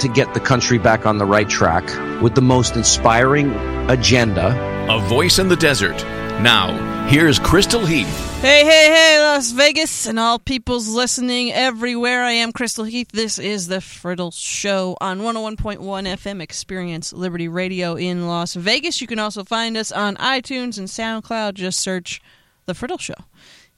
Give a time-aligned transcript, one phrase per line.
[0.00, 1.84] to get the country back on the right track
[2.22, 3.52] with the most inspiring
[3.90, 4.54] agenda.
[4.88, 5.96] A voice in the desert.
[6.40, 8.40] Now, here's Crystal Heath.
[8.40, 12.22] Hey, hey, hey, Las Vegas and all peoples listening everywhere.
[12.22, 13.08] I am Crystal Heath.
[13.12, 19.00] This is the Friddle Show on 101.1 FM Experience Liberty Radio in Las Vegas.
[19.00, 21.54] You can also find us on iTunes and SoundCloud.
[21.54, 22.20] Just search
[22.66, 23.14] the Friddle Show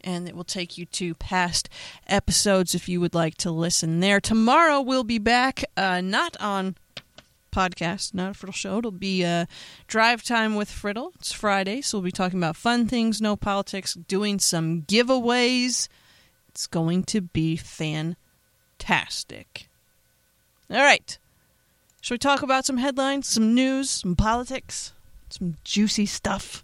[0.03, 1.69] and it will take you to past
[2.07, 4.21] episodes if you would like to listen there.
[4.21, 6.77] Tomorrow we'll be back, uh, not on
[7.57, 8.79] podcast, not a Friddle show.
[8.79, 9.47] It'll be uh,
[9.87, 11.15] drive time with Friddle.
[11.15, 15.89] It's Friday, so we'll be talking about fun things, no politics, doing some giveaways.
[16.49, 18.19] It's going to be fantastic.
[20.71, 21.19] All right.
[22.03, 24.93] Should we talk about some headlines, some news, some politics,
[25.31, 26.63] some juicy stuff?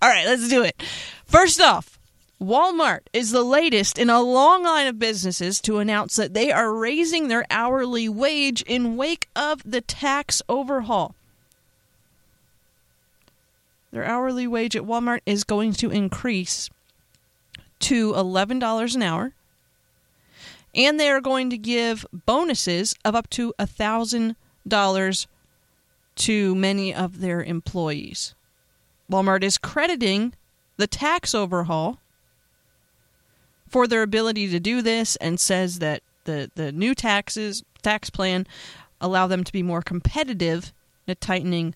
[0.00, 0.82] All right, let's do it.
[1.24, 1.98] First off,
[2.40, 6.72] Walmart is the latest in a long line of businesses to announce that they are
[6.72, 11.14] raising their hourly wage in wake of the tax overhaul.
[13.90, 16.70] Their hourly wage at Walmart is going to increase
[17.80, 19.32] to $11 an hour.
[20.74, 25.26] And they are going to give bonuses of up to $1,000
[26.16, 28.34] to many of their employees.
[29.10, 30.34] Walmart is crediting
[30.76, 31.98] the tax overhaul
[33.68, 38.46] for their ability to do this and says that the, the new taxes tax plan
[39.00, 40.72] allow them to be more competitive
[41.06, 41.74] in a tightening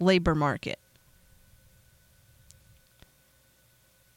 [0.00, 0.78] labor market.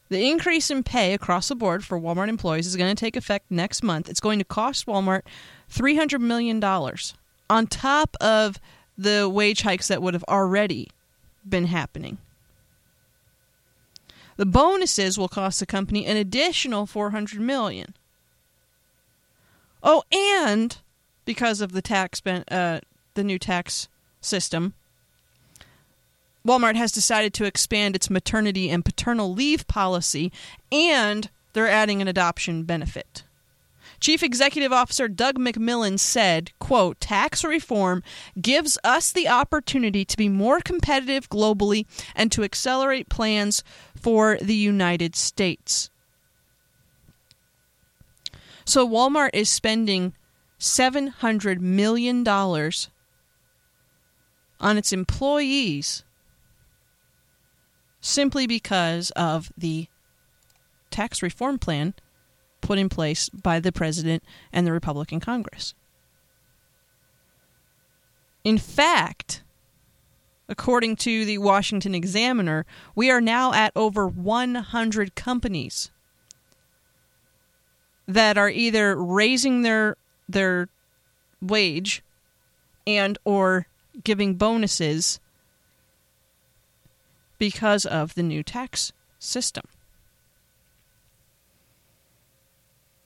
[0.09, 3.51] The increase in pay across the board for Walmart employees is going to take effect
[3.51, 4.09] next month.
[4.09, 5.23] It's going to cost Walmart
[5.69, 8.57] $300 million on top of
[8.97, 10.89] the wage hikes that would have already
[11.47, 12.17] been happening.
[14.37, 17.95] The bonuses will cost the company an additional 400 million.
[19.83, 20.77] Oh, and
[21.25, 22.79] because of the tax uh,
[23.15, 23.87] the new tax
[24.21, 24.73] system,
[26.45, 30.31] Walmart has decided to expand its maternity and paternal leave policy
[30.71, 33.23] and they're adding an adoption benefit.
[33.99, 38.03] Chief Executive Officer Doug McMillon said, quote, tax reform
[38.39, 43.63] gives us the opportunity to be more competitive globally and to accelerate plans
[44.07, 45.89] for the United States.
[48.63, 50.13] So Walmart is spending
[50.61, 52.71] $700 million on
[54.77, 56.05] its employees
[57.99, 59.87] simply because of the
[60.89, 61.93] tax reform plan
[62.61, 64.23] put in place by the president
[64.53, 65.73] and the Republican Congress.
[68.45, 69.43] In fact,
[70.49, 72.65] according to the Washington Examiner,
[72.95, 75.91] we are now at over 100 companies
[78.07, 79.97] that are either raising their
[80.29, 80.69] their
[81.41, 82.03] wage
[82.85, 83.67] and or
[84.03, 85.19] giving bonuses
[87.37, 89.65] because of the new tax system.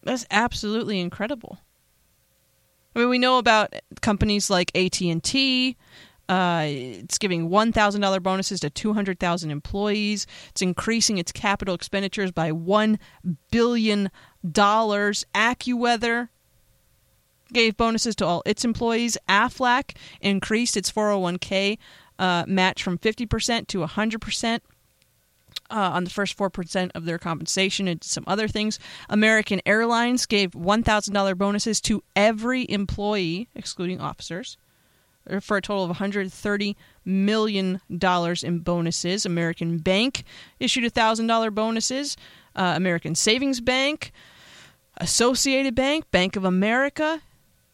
[0.03, 1.59] That's absolutely incredible.
[2.96, 5.78] I mean, we know about companies like AT and T.
[6.30, 10.28] Uh, it's giving one thousand dollar bonuses to two hundred thousand employees.
[10.50, 13.00] It's increasing its capital expenditures by one
[13.52, 14.09] billion
[14.50, 15.26] dollars.
[15.36, 16.30] AccuWeather
[17.52, 19.18] gave bonuses to all its employees.
[19.28, 21.78] Aflac increased its four hundred oh one k
[22.18, 24.64] uh, match from fifty percent to hundred percent
[25.72, 28.78] uh, on the first 4% of their compensation and some other things.
[29.09, 34.58] American Airlines gave $1,000 bonuses to every employee, excluding officers,
[35.40, 36.76] for a total of $130
[37.06, 37.82] million
[38.44, 39.26] in bonuses.
[39.26, 40.23] American Bank
[40.59, 42.18] issued $1,000 bonuses.
[42.56, 44.12] Uh, American Savings Bank,
[44.97, 47.22] Associated Bank, Bank of America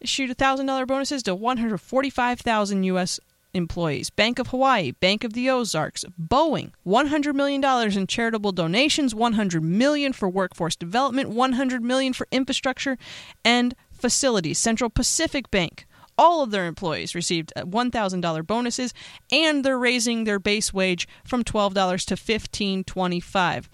[0.00, 3.18] issued $1,000 bonuses to 145,000 U.S
[3.54, 4.10] employees.
[4.10, 7.62] Bank of Hawaii, Bank of the Ozarks, Boeing, $100 million
[7.98, 12.96] in charitable donations, $100 million for workforce development, $100 million for infrastructure
[13.44, 14.58] and facilities.
[14.58, 15.86] Central Pacific Bank,
[16.18, 18.92] all of their employees received uh, $1,000 bonuses,
[19.32, 23.66] and they're raising their base wage from $12 to $15.25.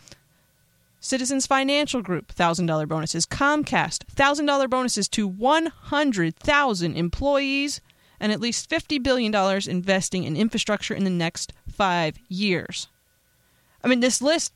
[1.01, 3.27] Citizens Financial Group, $1,000 bonuses.
[3.27, 7.81] Comcast, $1,000 bonuses to 100,000 employees
[8.21, 9.35] and at least $50 billion
[9.69, 12.89] investing in infrastructure in the next five years.
[13.83, 14.55] I mean, this list,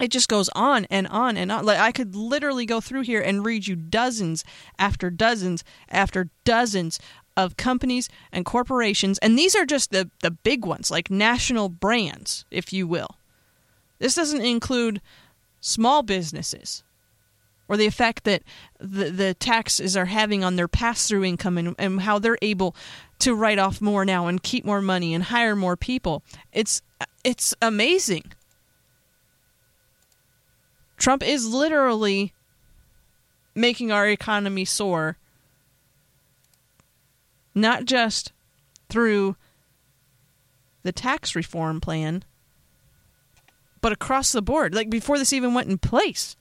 [0.00, 1.64] it just goes on and on and on.
[1.64, 4.44] Like, I could literally go through here and read you dozens
[4.78, 6.98] after dozens after dozens
[7.36, 9.18] of companies and corporations.
[9.18, 13.16] And these are just the, the big ones, like national brands, if you will.
[13.98, 15.00] This doesn't include
[15.60, 16.82] small businesses
[17.68, 18.42] or the effect that
[18.80, 22.74] the, the taxes are having on their pass through income and, and how they're able
[23.20, 26.22] to write off more now and keep more money and hire more people.
[26.52, 26.82] It's
[27.22, 28.32] it's amazing.
[31.00, 32.32] Trump is literally
[33.56, 35.16] making our economy soar
[37.52, 38.30] not just
[38.88, 39.34] through
[40.84, 42.22] the tax reform plan
[43.80, 46.36] but across the board like before this even went in place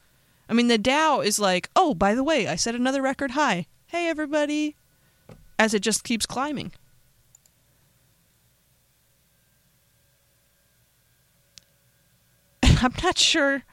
[0.50, 3.68] I mean, the Dow is like, oh, by the way, I set another record high.
[3.86, 4.76] Hey, everybody.
[5.60, 6.72] As it just keeps climbing.
[12.64, 13.64] I'm not sure.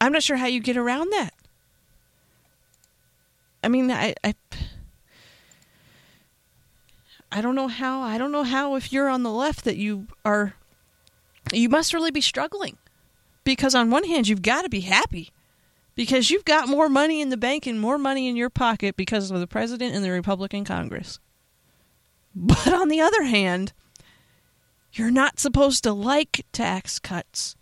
[0.00, 1.34] I'm not sure how you get around that.
[3.62, 4.34] I mean, I, I,
[7.32, 8.02] I don't know how.
[8.02, 10.54] I don't know how if you're on the left that you are.
[11.52, 12.76] You must really be struggling
[13.44, 15.30] because on one hand you've got to be happy
[15.94, 19.30] because you've got more money in the bank and more money in your pocket because
[19.30, 21.18] of the president and the Republican Congress.
[22.34, 23.72] But on the other hand,
[24.92, 27.56] you're not supposed to like tax cuts.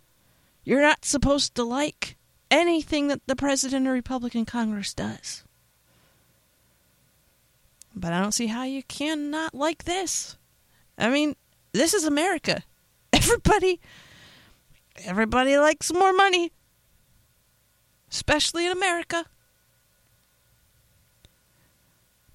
[0.65, 2.17] You're not supposed to like
[2.59, 5.43] anything that the president or Republican Congress does.
[7.95, 10.37] But I don't see how you can not like this.
[10.97, 11.35] I mean,
[11.71, 12.63] this is America.
[13.13, 13.79] Everybody
[15.03, 16.51] Everybody likes more money,
[18.09, 19.25] especially in America.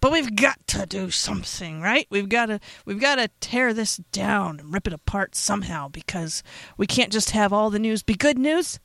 [0.01, 2.07] But we've got to do something, right?
[2.11, 6.43] We've got to we've got to tear this down and rip it apart somehow because
[6.77, 8.79] we can't just have all the news be good news.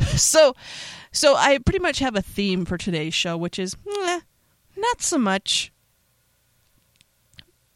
[0.16, 0.54] so
[1.12, 4.20] so I pretty much have a theme for today's show which is eh,
[4.76, 5.72] not so much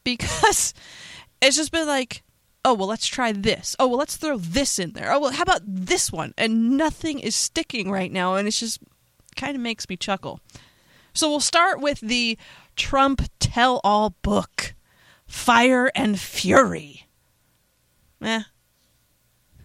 [0.05, 0.75] because
[1.41, 2.23] it's just been like
[2.65, 3.77] oh, well, let's try this.
[3.79, 5.13] Oh, well, let's throw this in there.
[5.13, 6.33] Oh, well, how about this one?
[6.39, 8.81] And nothing is sticking right now, and it's just
[9.37, 10.41] kind of makes me chuckle.
[11.13, 12.39] So we'll start with the
[12.77, 14.75] Trump tell all book
[15.27, 17.07] Fire and Fury.
[18.23, 18.43] Eh,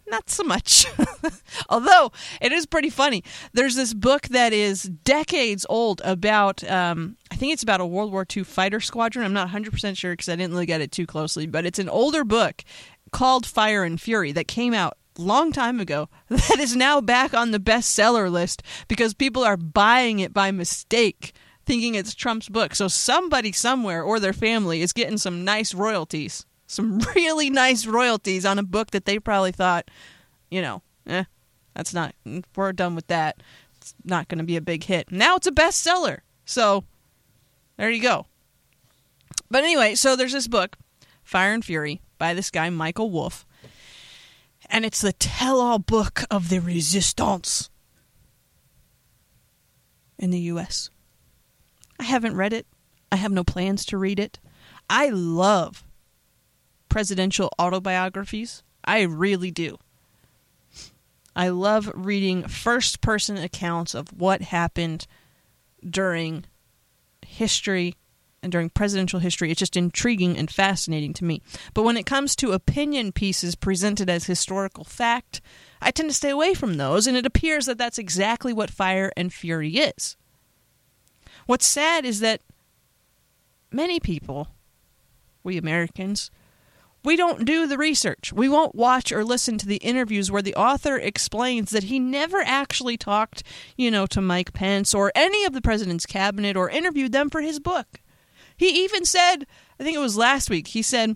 [0.10, 0.86] not so much.
[1.70, 2.12] Although
[2.42, 3.24] it is pretty funny.
[3.54, 8.12] There's this book that is decades old about, um, I think it's about a World
[8.12, 9.26] War II fighter squadron.
[9.26, 11.90] I'm not 100% sure because I didn't look at it too closely, but it's an
[11.90, 12.64] older book
[13.12, 17.52] called Fire and Fury that came out long time ago that is now back on
[17.52, 21.34] the bestseller list because people are buying it by mistake
[21.66, 22.74] thinking it's Trump's book.
[22.74, 28.46] So somebody somewhere or their family is getting some nice royalties some really nice royalties
[28.46, 29.90] on a book that they probably thought,
[30.50, 31.26] you know, eh,
[31.74, 32.16] that's not,
[32.56, 33.42] we're done with that.
[33.78, 35.12] It's not going to be a big hit.
[35.12, 36.20] Now it's a bestseller.
[36.46, 36.84] So
[37.78, 38.28] there you go.
[39.50, 40.78] But anyway, so there's this book,
[41.24, 43.46] Fire and Fury, by this guy, Michael Wolff.
[44.70, 47.72] And it's the tell all book of the resistance
[50.20, 50.92] in the U.S.
[52.00, 52.68] I haven't read it.
[53.12, 54.38] I have no plans to read it.
[54.88, 55.84] I love
[56.90, 58.64] presidential autobiographies.
[58.84, 59.78] I really do.
[61.36, 65.06] I love reading first person accounts of what happened
[65.88, 66.46] during
[67.26, 67.96] history
[68.42, 69.52] and during presidential history.
[69.52, 71.42] It's just intriguing and fascinating to me.
[71.74, 75.42] But when it comes to opinion pieces presented as historical fact,
[75.82, 79.12] I tend to stay away from those, and it appears that that's exactly what Fire
[79.16, 80.18] and Fury is.
[81.46, 82.42] What's sad is that
[83.72, 84.50] many people,
[85.44, 86.32] we Americans,
[87.04, 88.34] we don't do the research.
[88.34, 92.42] We won't watch or listen to the interviews where the author explains that he never
[92.42, 93.44] actually talked,
[93.78, 97.42] you know, to Mike Pence or any of the president's cabinet or interviewed them for
[97.42, 98.02] his book.
[98.58, 99.46] He even said,
[99.80, 101.16] I think it was last week, he said,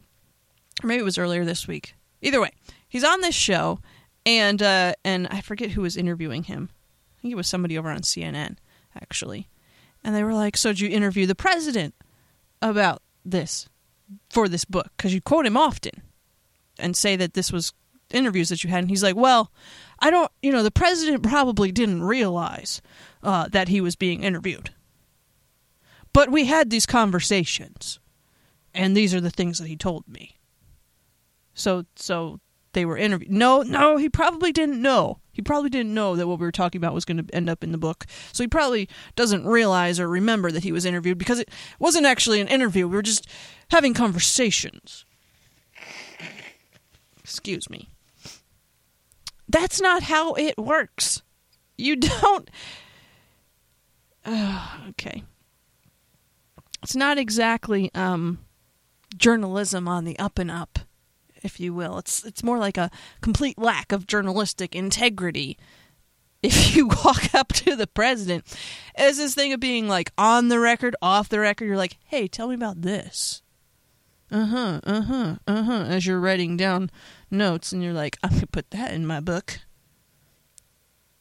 [0.82, 1.96] or maybe it was earlier this week.
[2.22, 2.52] Either way,
[2.88, 3.80] he's on this show,
[4.26, 6.70] and uh, and I forget who was interviewing him.
[7.18, 8.56] I think it was somebody over on CNN,
[8.96, 9.50] actually.
[10.06, 11.96] And they were like, "So did you interview the president
[12.62, 13.68] about this?"
[14.30, 16.02] For this book because you quote him often
[16.80, 17.74] and say that this was
[18.12, 19.52] interviews that you had and he's like well
[20.00, 22.82] i don't you know the president probably didn't realize
[23.24, 24.72] uh, that he was being interviewed.
[26.12, 28.00] But we had these conversations
[28.74, 30.38] and these are the things that he told me.
[31.54, 32.40] So so
[32.74, 36.40] they were interviewed no no he probably didn't know He probably didn't know that what
[36.40, 38.06] we were talking about was going to end up in the book.
[38.32, 41.50] So he probably doesn't realize or remember that he was interviewed because it
[41.80, 42.88] wasn't actually an interview.
[42.88, 43.28] We were just
[43.72, 45.06] having conversations.
[47.24, 47.90] Excuse me.
[49.50, 51.24] That's not how it works.
[51.78, 52.50] You don't.
[54.24, 55.24] Uh, okay.
[56.84, 58.40] It's not exactly um,
[59.18, 60.80] journalism on the up and up
[61.44, 61.98] if you will.
[62.00, 62.90] It's it's more like a
[63.22, 65.58] complete lack of journalistic integrity.
[66.46, 68.44] If you walk up to the president,
[68.96, 72.28] as this thing of being like on the record, off the record, you're like, "Hey,
[72.28, 73.42] tell me about this."
[74.30, 75.84] Uh huh, uh huh, uh huh.
[75.88, 76.92] As you're writing down
[77.32, 79.62] notes, and you're like, "I'm gonna put that in my book."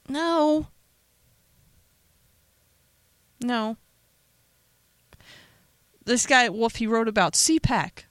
[0.09, 0.67] No.
[3.41, 3.77] No.
[6.05, 8.05] This guy, Wolff, he wrote about CPAC,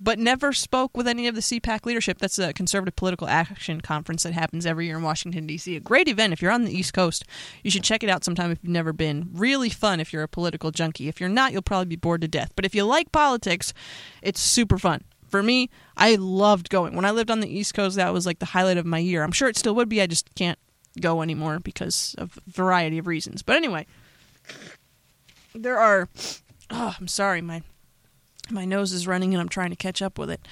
[0.00, 2.18] but never spoke with any of the CPAC leadership.
[2.18, 5.76] That's a conservative political action conference that happens every year in Washington, D.C.
[5.76, 6.32] A great event.
[6.32, 7.24] If you're on the East Coast,
[7.62, 9.28] you should check it out sometime if you've never been.
[9.32, 11.08] Really fun if you're a political junkie.
[11.08, 12.52] If you're not, you'll probably be bored to death.
[12.56, 13.74] But if you like politics,
[14.22, 15.04] it's super fun.
[15.28, 16.96] For me, I loved going.
[16.96, 19.22] When I lived on the East Coast, that was like the highlight of my year.
[19.22, 20.00] I'm sure it still would be.
[20.00, 20.58] I just can't
[21.00, 23.42] go anymore because of a variety of reasons.
[23.42, 23.86] But anyway,
[25.54, 26.08] there are.
[26.70, 27.42] Oh, I'm sorry.
[27.42, 27.62] My
[28.50, 30.46] my nose is running and I'm trying to catch up with it.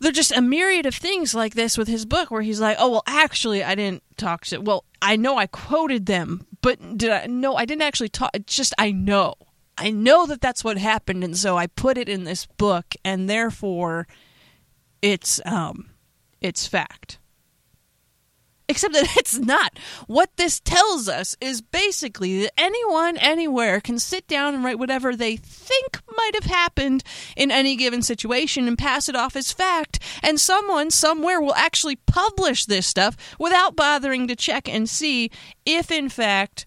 [0.00, 2.90] There're just a myriad of things like this with his book where he's like, "Oh,
[2.90, 4.58] well, actually, I didn't talk to.
[4.58, 7.26] Well, I know I quoted them, but did I?
[7.26, 8.30] No, I didn't actually talk.
[8.34, 9.34] It's just I know,
[9.78, 13.28] I know that that's what happened, and so I put it in this book, and
[13.28, 14.06] therefore,
[15.00, 15.90] it's um,
[16.42, 17.18] it's fact."
[18.68, 19.78] Except that it's not.
[20.06, 25.14] What this tells us is basically that anyone, anywhere can sit down and write whatever
[25.14, 27.04] they think might have happened
[27.36, 31.96] in any given situation and pass it off as fact, and someone somewhere will actually
[31.96, 35.30] publish this stuff without bothering to check and see
[35.64, 36.66] if, in fact,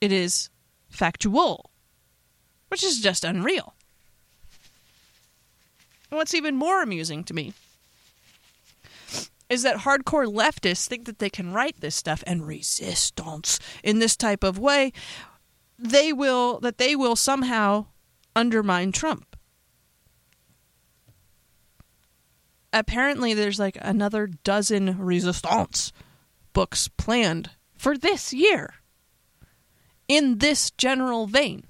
[0.00, 0.50] it is
[0.88, 1.70] factual,
[2.68, 3.74] which is just unreal.
[6.08, 7.52] What's even more amusing to me
[9.48, 14.16] is that hardcore leftists think that they can write this stuff and resistance in this
[14.16, 14.92] type of way
[15.78, 17.86] they will that they will somehow
[18.34, 19.36] undermine Trump.
[22.72, 25.92] Apparently there's like another dozen resistance
[26.52, 28.74] books planned for this year
[30.08, 31.64] in this general vein.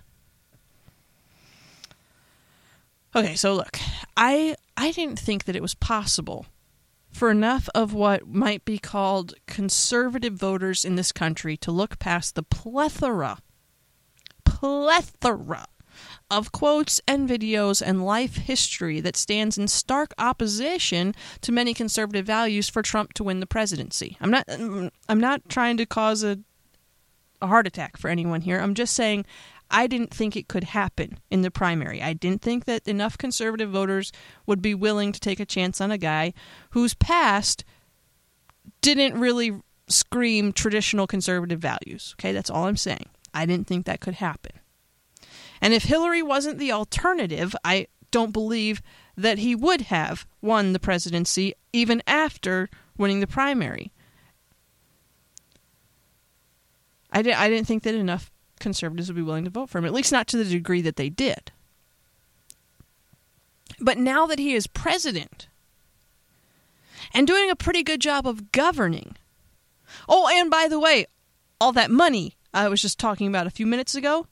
[3.15, 3.79] Okay, so look,
[4.17, 6.47] I I didn't think that it was possible
[7.17, 12.35] for enough of what might be called conservative voters in this country to look past
[12.35, 13.39] the plethora,
[14.45, 15.67] plethora
[16.31, 22.27] of quotes and videos and life history that stands in stark opposition to many conservative
[22.27, 24.19] values for Trump to win the presidency.
[24.21, 26.41] I'm not I'm not trying to cause a
[27.43, 28.59] a heart attack for anyone here.
[28.59, 29.25] I'm just saying
[29.71, 32.03] I didn't think it could happen in the primary.
[32.03, 34.13] I didn't think that enough conservative voters
[34.47, 36.33] would be willing to take a chance on a guy
[36.71, 37.65] whose past
[38.81, 42.15] didn't really scream traditional conservative values.
[42.19, 43.09] Okay, that's all I'm saying.
[43.35, 44.53] I didn't think that could happen.
[45.61, 48.83] And if Hillary wasn't the alternative, I don't believe
[49.17, 53.93] that he would have won the presidency even after winning the primary.
[57.13, 58.31] I, I didn't think that enough
[58.67, 60.97] conservatives would be willing to vote for him, at least not to the degree that
[60.97, 61.53] they did.
[63.79, 65.47] But now that he is president
[67.15, 69.15] and doing a pretty good job of governing,
[70.09, 71.07] oh, and by the way,
[71.61, 74.27] all that money I was just talking about a few minutes ago,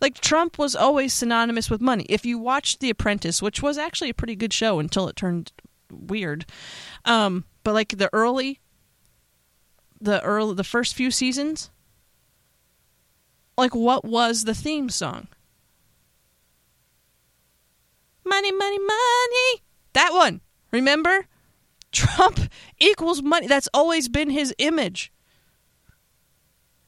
[0.00, 2.06] like Trump was always synonymous with money.
[2.08, 5.52] If you watched The Apprentice, which was actually a pretty good show until it turned
[5.90, 6.46] weird,
[7.04, 8.60] um, but like the early,
[10.00, 11.70] the early, the first few seasons,
[13.56, 15.28] like what was the theme song?
[18.24, 19.62] Money, money, money.
[19.92, 20.40] That one.
[20.70, 21.26] Remember?
[21.92, 22.40] Trump
[22.78, 23.46] equals money.
[23.46, 25.12] That's always been his image.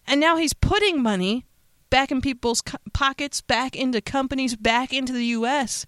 [0.07, 1.45] And now he's putting money
[1.91, 5.87] back in people's co- pockets, back into companies, back into the US.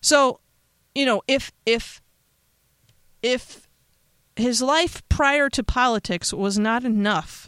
[0.00, 0.40] So,
[0.94, 2.00] you know, if if
[3.22, 3.68] if
[4.36, 7.47] his life prior to politics was not enough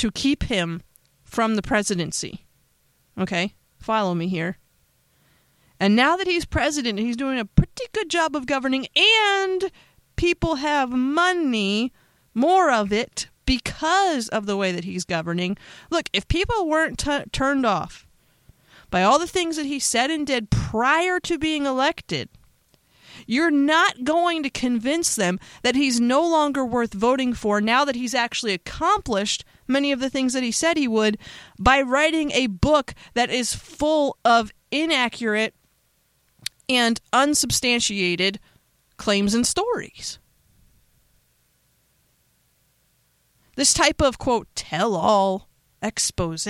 [0.00, 0.82] to keep him
[1.22, 2.46] from the presidency.
[3.18, 3.54] Okay?
[3.78, 4.56] Follow me here.
[5.78, 9.70] And now that he's president, he's doing a pretty good job of governing, and
[10.16, 11.92] people have money,
[12.32, 15.58] more of it, because of the way that he's governing.
[15.90, 18.06] Look, if people weren't t- turned off
[18.88, 22.30] by all the things that he said and did prior to being elected,
[23.26, 27.96] You're not going to convince them that he's no longer worth voting for now that
[27.96, 31.18] he's actually accomplished many of the things that he said he would
[31.58, 35.54] by writing a book that is full of inaccurate
[36.68, 38.38] and unsubstantiated
[38.96, 40.18] claims and stories.
[43.56, 45.48] This type of, quote, tell all
[45.82, 46.46] expose,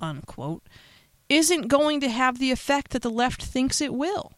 [0.00, 0.68] unquote,
[1.28, 4.32] isn't going to have the effect that the left thinks it will.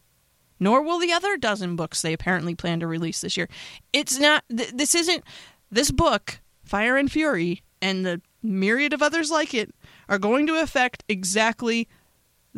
[0.59, 3.47] Nor will the other dozen books they apparently plan to release this year.
[3.93, 5.23] It's not, th- this isn't,
[5.71, 9.73] this book, Fire and Fury, and the myriad of others like it
[10.09, 11.87] are going to affect exactly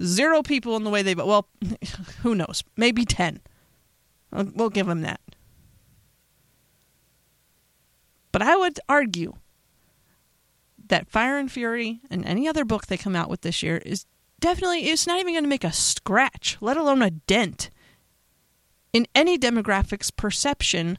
[0.02, 1.28] zero people in the way they vote.
[1.28, 1.48] Well,
[2.22, 2.64] who knows?
[2.78, 3.42] Maybe 10.
[4.32, 5.20] We'll give them that.
[8.32, 9.34] But I would argue
[10.88, 14.06] that Fire and Fury and any other book they come out with this year is
[14.40, 17.70] definitely it's not even going to make a scratch, let alone a dent
[18.94, 20.98] in any demographic's perception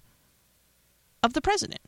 [1.23, 1.81] of the president.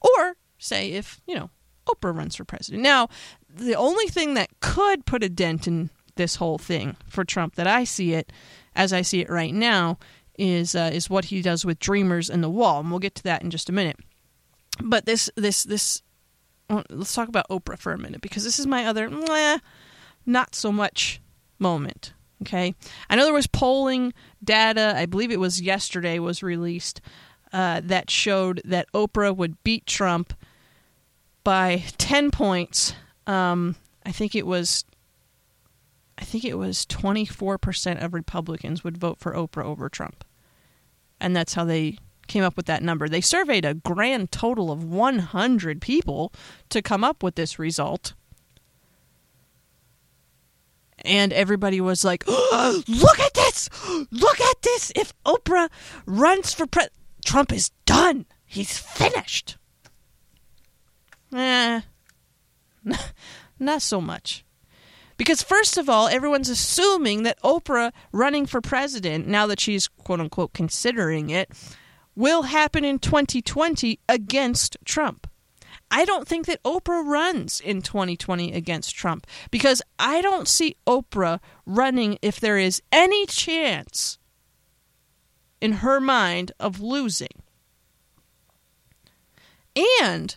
[0.00, 1.50] Or say if, you know,
[1.86, 2.82] Oprah runs for president.
[2.82, 3.08] Now,
[3.48, 7.66] the only thing that could put a dent in this whole thing for Trump that
[7.66, 8.32] I see it
[8.74, 9.98] as I see it right now
[10.38, 13.22] is uh, is what he does with Dreamers and the Wall, and we'll get to
[13.24, 13.96] that in just a minute.
[14.82, 16.02] But this this this
[16.68, 19.58] let's talk about Oprah for a minute because this is my other meh,
[20.24, 21.20] not so much
[21.58, 22.14] moment.
[22.42, 22.74] Okay,
[23.08, 24.94] I know there was polling data.
[24.96, 27.00] I believe it was yesterday was released
[27.52, 30.34] uh, that showed that Oprah would beat Trump
[31.44, 32.94] by ten points.
[33.26, 34.84] Um, I think it was
[36.18, 40.24] I think it was 24% of Republicans would vote for Oprah over Trump.
[41.20, 43.08] And that's how they came up with that number.
[43.08, 46.32] They surveyed a grand total of 100 people
[46.68, 48.14] to come up with this result.
[51.04, 53.68] And everybody was like, oh, "Look at this!
[54.10, 54.92] Look at this!
[54.94, 55.68] If Oprah
[56.06, 56.84] runs for pre
[57.24, 58.26] Trump is done.
[58.44, 59.56] He's finished."
[61.34, 61.80] Eh.
[63.58, 64.44] Not so much.
[65.16, 70.20] Because, first of all, everyone's assuming that Oprah running for president, now that she's quote
[70.20, 71.50] unquote considering it,
[72.16, 75.26] will happen in 2020 against Trump.
[75.94, 81.38] I don't think that Oprah runs in 2020 against Trump because I don't see Oprah
[81.66, 84.18] running if there is any chance
[85.60, 87.42] in her mind of losing.
[90.02, 90.34] And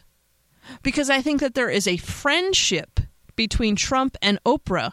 [0.83, 2.99] because I think that there is a friendship
[3.37, 4.91] between Trump and Oprah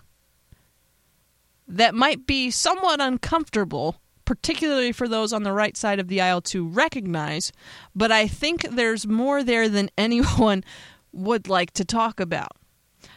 [1.67, 6.41] that might be somewhat uncomfortable, particularly for those on the right side of the aisle
[6.43, 7.53] to recognize,
[7.95, 10.65] but I think there's more there than anyone
[11.13, 12.53] would like to talk about.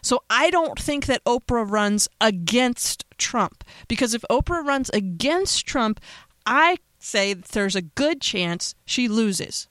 [0.02, 6.00] So I don't think that Oprah runs against Trump because if Oprah runs against Trump,
[6.46, 9.68] I say there's a good chance she loses.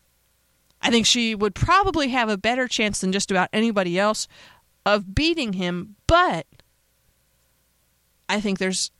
[0.80, 4.28] I think she would probably have a better chance than just about anybody else
[4.84, 6.46] of beating him, but
[8.28, 8.90] I think there's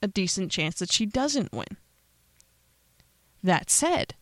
[0.00, 1.76] a decent chance that she doesn't win.
[3.44, 4.14] That said,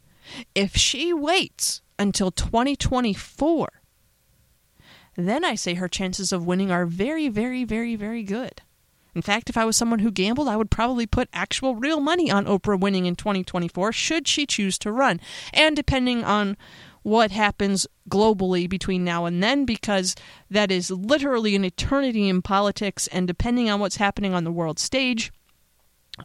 [0.53, 3.69] if she waits until 2024,
[5.17, 8.63] then I say her chances of winning are very, very, very, very good.
[9.15, 12.33] In fact, if I was someone who gambled, I would probably put actual real money
[12.33, 15.21] on Oprah winning in 2024 should she choose to run.
[15.53, 16.57] And depending on
[17.03, 20.17] what happens globally between now and then because
[20.51, 24.81] that is literally an eternity in politics and depending on what's happening on the world
[24.81, 25.33] stage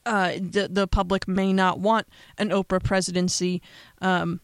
[0.05, 3.61] uh, the the public may not want an Oprah presidency
[4.01, 4.41] um,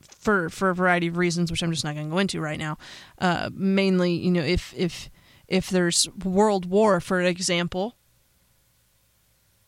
[0.00, 2.58] for for a variety of reasons, which I'm just not going to go into right
[2.58, 2.78] now.
[3.18, 5.10] Uh, mainly, you know, if if
[5.48, 7.96] if there's world war, for example,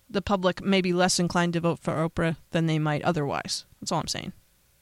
[0.09, 3.65] the public may be less inclined to vote for Oprah than they might otherwise.
[3.81, 4.33] That's all I'm saying.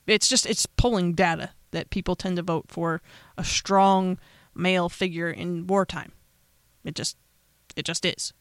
[0.07, 3.01] It's just it's polling data that people tend to vote for
[3.39, 4.19] a strong
[4.55, 6.13] male figure in wartime.
[6.85, 7.17] It just
[7.77, 8.33] it just is.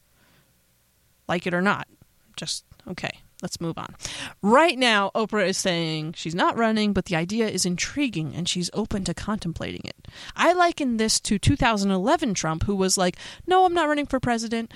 [1.28, 1.88] Like it or not.
[2.36, 3.20] Just okay.
[3.42, 3.94] Let's move on.
[4.40, 8.70] Right now, Oprah is saying she's not running, but the idea is intriguing and she's
[8.72, 10.08] open to contemplating it.
[10.34, 14.72] I liken this to 2011 Trump, who was like, No, I'm not running for president.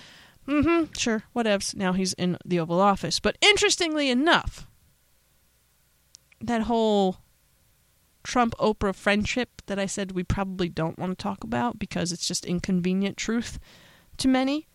[0.46, 1.74] Mm hmm, sure, whatevs.
[1.76, 3.20] Now he's in the Oval Office.
[3.20, 4.66] But interestingly enough,
[6.40, 7.18] that whole
[8.22, 12.28] Trump Oprah friendship that I said we probably don't want to talk about because it's
[12.28, 13.58] just inconvenient truth
[14.18, 14.66] to many.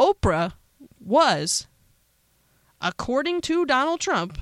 [0.00, 0.54] Oprah
[0.98, 1.66] was,
[2.80, 4.38] according to Donald Trump,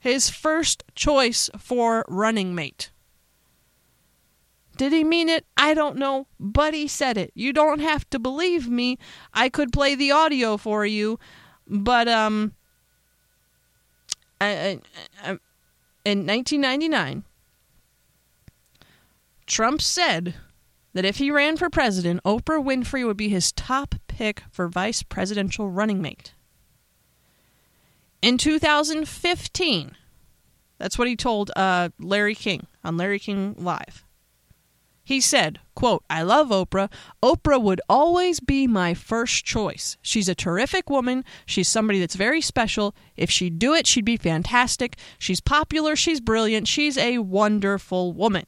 [0.00, 2.90] his first choice for running mate.
[4.76, 5.46] Did he mean it?
[5.56, 7.30] I don't know, but he said it.
[7.36, 8.98] You don't have to believe me.
[9.32, 11.20] I could play the audio for you,
[11.68, 12.54] but um
[14.40, 14.80] I, I,
[15.22, 15.30] I,
[16.04, 17.22] in 1999
[19.46, 20.34] Trump said
[20.94, 25.02] that if he ran for president, Oprah Winfrey would be his top pick for vice
[25.02, 26.34] presidential running mate.
[28.22, 29.96] In 2015,
[30.78, 34.04] that's what he told uh, Larry King on Larry King Live.
[35.06, 36.90] He said, quote, I love Oprah.
[37.22, 39.98] Oprah would always be my first choice.
[40.00, 41.26] She's a terrific woman.
[41.44, 42.94] She's somebody that's very special.
[43.14, 44.96] If she'd do it, she'd be fantastic.
[45.18, 45.94] She's popular.
[45.94, 46.66] She's brilliant.
[46.68, 48.46] She's a wonderful woman.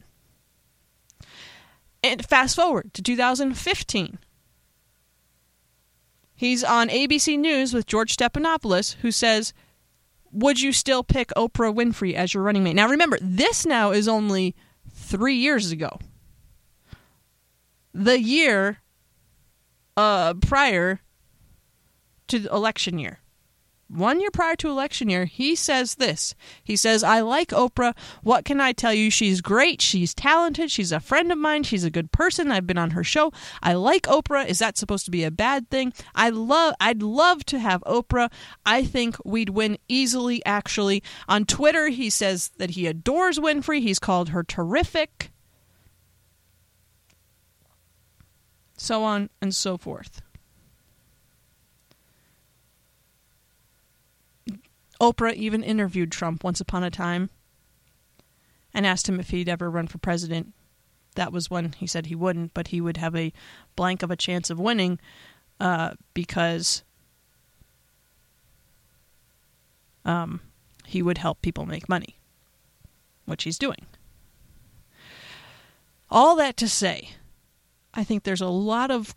[2.02, 4.18] And fast forward to 2015.
[6.37, 9.55] He's on ABC News with George Stephanopoulos, who says,
[10.31, 12.77] Would you still pick Oprah Winfrey as your running mate?
[12.77, 14.55] Now, remember, this now is only
[14.92, 15.99] three years ago
[17.94, 18.83] the year
[19.96, 21.01] uh, prior
[22.29, 23.20] to the election year.
[23.88, 26.35] One year prior to election year, he says this.
[26.64, 27.96] He says, I like Oprah.
[28.22, 29.11] What can I tell you?
[29.11, 29.81] She's great.
[29.81, 30.72] She's talented.
[30.72, 31.62] She's a friend of mine.
[31.62, 32.51] She's a good person.
[32.51, 33.33] I've been on her show.
[33.62, 34.46] I like Oprah.
[34.46, 35.92] Is that supposed to be a bad thing?
[36.16, 38.33] I love I'd love to have Oprah.
[38.64, 41.03] I think we'd win easily actually.
[41.29, 43.81] On Twitter, he says that he adores Winfrey.
[43.81, 45.31] He's called her terrific.
[48.77, 50.22] so on and so forth.
[55.00, 57.30] Oprah even interviewed Trump once upon a time
[58.72, 60.52] and asked him if he'd ever run for president.
[61.14, 63.32] That was when he said he wouldn't, but he would have a
[63.74, 64.98] blank of a chance of winning
[65.59, 66.85] uh, because
[70.04, 70.40] um,
[70.85, 72.18] he would help people make money,
[73.24, 73.87] which he's doing.
[76.11, 77.11] All that to say,
[77.92, 79.14] I think there's a lot of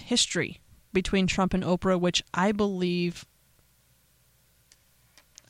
[0.00, 0.60] history
[0.92, 3.24] between Trump and Oprah, which I believe.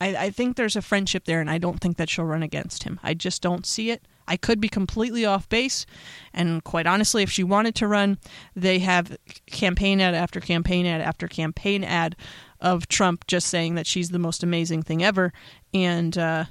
[0.01, 2.85] I, I think there's a friendship there, and I don't think that she'll run against
[2.85, 3.01] him.
[3.03, 4.07] I just don't see it.
[4.27, 5.87] I could be completely off base,
[6.35, 8.19] and quite honestly, if she wanted to run,
[8.55, 12.15] they have campaign ad after campaign ad after campaign ad
[12.61, 15.33] of Trump just saying that she's the most amazing thing ever,
[15.73, 16.45] and uh,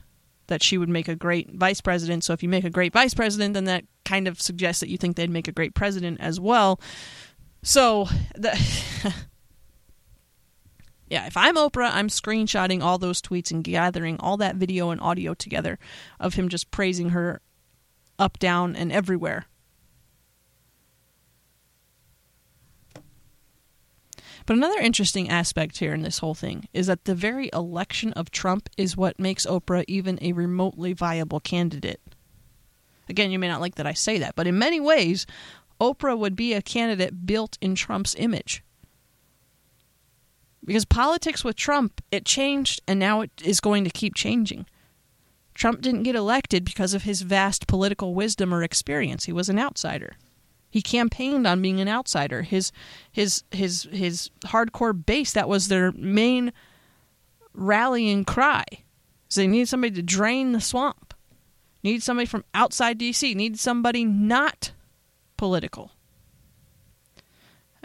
[0.47, 2.23] that she would make a great vice president.
[2.23, 4.97] So if you make a great vice president, then that kind of suggests that you
[4.97, 6.79] think they'd make a great president as well.
[7.63, 8.57] So the
[11.09, 14.99] Yeah, if I'm Oprah, I'm screenshotting all those tweets and gathering all that video and
[14.99, 15.79] audio together
[16.19, 17.41] of him just praising her
[18.19, 19.45] up, down, and everywhere.
[24.45, 28.31] But another interesting aspect here in this whole thing is that the very election of
[28.31, 32.01] Trump is what makes Oprah even a remotely viable candidate.
[33.09, 35.25] Again, you may not like that I say that, but in many ways,
[35.79, 38.63] Oprah would be a candidate built in Trump's image.
[40.67, 44.65] Because politics with Trump, it changed and now it is going to keep changing.
[45.55, 49.23] Trump didn't get elected because of his vast political wisdom or experience.
[49.23, 50.17] He was an outsider.
[50.69, 52.41] He campaigned on being an outsider.
[52.41, 52.73] His
[53.11, 56.51] his his his hardcore base that was their main
[57.53, 58.65] rallying cry.
[59.29, 61.13] So they needed somebody to drain the swamp.
[61.81, 63.33] Need somebody from outside DC.
[63.33, 64.73] Need somebody not
[65.37, 65.91] political.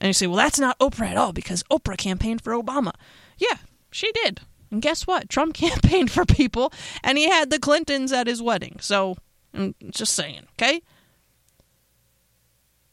[0.02, 2.92] And you say, well, that's not Oprah at all because Oprah campaigned for Obama.
[3.38, 3.56] Yeah,
[3.90, 4.42] she did.
[4.70, 5.30] And guess what?
[5.30, 8.76] Trump campaigned for people and he had the Clintons at his wedding.
[8.80, 9.16] So,
[9.54, 10.82] I'm just saying, okay?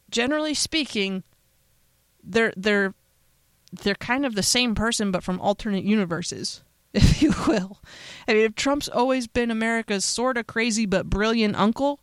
[0.09, 1.23] generally speaking,
[2.23, 2.93] they're they're
[3.71, 7.79] they're kind of the same person but from alternate universes, if you will.
[8.27, 11.99] I mean, if Trump's always been America's sort of crazy but brilliant uncle,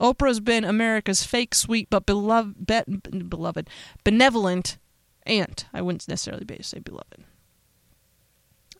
[0.00, 2.82] Oprah's been America's fake sweet but beloved, be,
[3.22, 3.68] beloved
[4.02, 4.78] benevolent
[5.26, 5.66] aunt.
[5.72, 7.24] I wouldn't necessarily say beloved.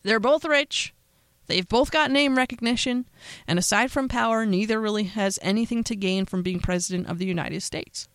[0.02, 0.94] They're both rich.
[1.46, 3.06] They've both got name recognition,
[3.46, 7.26] and aside from power, neither really has anything to gain from being president of the
[7.26, 8.09] United States.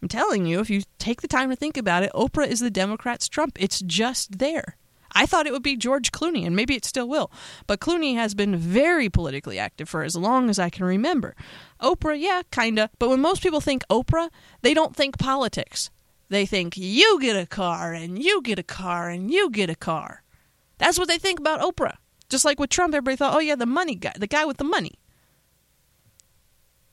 [0.00, 2.70] I'm telling you, if you take the time to think about it, Oprah is the
[2.70, 3.58] Democrats' Trump.
[3.60, 4.78] It's just there.
[5.12, 7.30] I thought it would be George Clooney, and maybe it still will.
[7.66, 11.34] But Clooney has been very politically active for as long as I can remember.
[11.80, 12.90] Oprah, yeah, kinda.
[12.98, 14.30] But when most people think Oprah,
[14.62, 15.90] they don't think politics.
[16.28, 19.74] They think you get a car, and you get a car, and you get a
[19.74, 20.22] car.
[20.78, 21.96] That's what they think about Oprah.
[22.28, 24.64] Just like with Trump, everybody thought, oh, yeah, the money guy, the guy with the
[24.64, 25.00] money.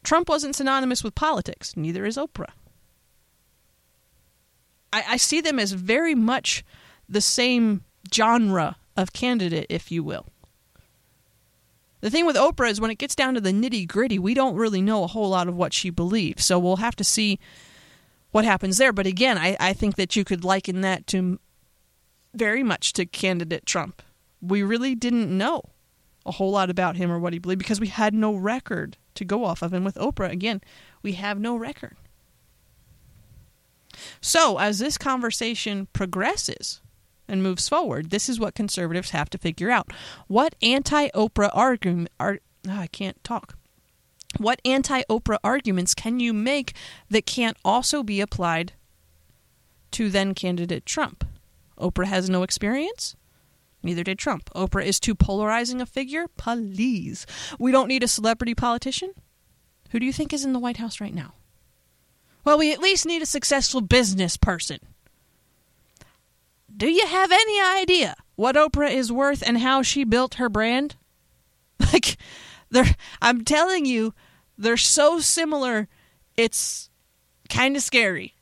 [0.04, 2.54] Trump wasn't synonymous with politics, neither is Oprah.
[4.92, 6.64] I, I see them as very much
[7.08, 10.26] the same genre of candidate, if you will.
[12.02, 14.56] The thing with Oprah is when it gets down to the nitty gritty, we don't
[14.56, 16.46] really know a whole lot of what she believes.
[16.46, 17.40] So we'll have to see
[18.32, 18.94] what happens there.
[18.94, 21.40] But again, I, I think that you could liken that to
[22.34, 24.02] very much to candidate Trump.
[24.42, 25.64] We really didn't know
[26.26, 29.26] a whole lot about him or what he believed because we had no record to
[29.26, 29.74] go off of.
[29.74, 30.62] And with Oprah, again,
[31.02, 31.96] we have no record.
[34.22, 36.82] So as this conversation progresses,
[37.28, 39.92] and moves forward, this is what conservatives have to figure out.
[40.28, 42.38] What anti Oprah argument oh,
[42.68, 43.56] ah, I can't talk.
[44.38, 46.74] What anti Oprah arguments can you make
[47.10, 48.74] that can't also be applied
[49.92, 51.24] to then candidate Trump?
[51.78, 53.16] Oprah has no experience.
[53.84, 54.50] Neither did Trump.
[54.56, 56.28] Oprah is too polarizing a figure.
[56.36, 57.26] Please.
[57.60, 59.14] We don't need a celebrity politician.
[59.92, 61.34] Who do you think is in the White House right now?
[62.44, 64.80] Well, we at least need a successful business person.
[66.78, 70.96] Do you have any idea what Oprah is worth and how she built her brand?
[71.94, 72.18] Like,
[72.70, 74.14] they're, I'm telling you,
[74.58, 75.88] they're so similar,
[76.36, 76.90] it's
[77.50, 78.34] kind of scary.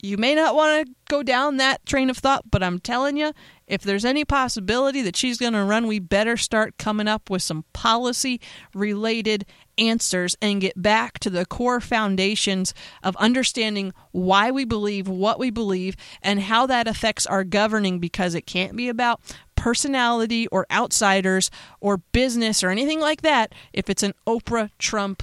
[0.00, 3.32] You may not want to go down that train of thought, but I'm telling you,
[3.66, 7.42] if there's any possibility that she's going to run, we better start coming up with
[7.42, 8.40] some policy
[8.72, 9.44] related
[9.78, 15.50] answers and get back to the core foundations of understanding why we believe what we
[15.50, 19.20] believe and how that affects our governing because it can't be about
[19.54, 25.22] personality or outsiders or business or anything like that if it's an Oprah Trump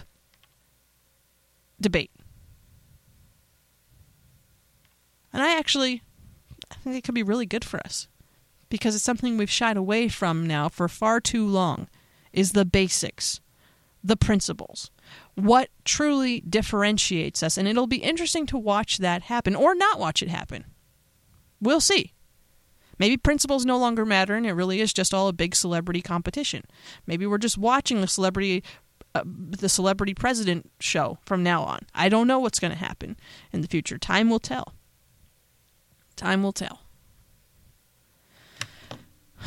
[1.79, 2.11] debate.
[5.31, 6.01] And I actually
[6.71, 8.07] I think it could be really good for us
[8.69, 11.87] because it's something we've shied away from now for far too long
[12.33, 13.39] is the basics,
[14.05, 14.91] the principles.
[15.33, 20.21] What truly differentiates us and it'll be interesting to watch that happen or not watch
[20.21, 20.65] it happen.
[21.59, 22.13] We'll see.
[22.99, 26.63] Maybe principles no longer matter and it really is just all a big celebrity competition.
[27.07, 28.63] Maybe we're just watching the celebrity
[29.15, 31.79] uh, the celebrity president show from now on.
[31.93, 33.17] I don't know what's going to happen
[33.53, 33.97] in the future.
[33.97, 34.73] Time will tell.
[36.17, 36.85] Time will tell.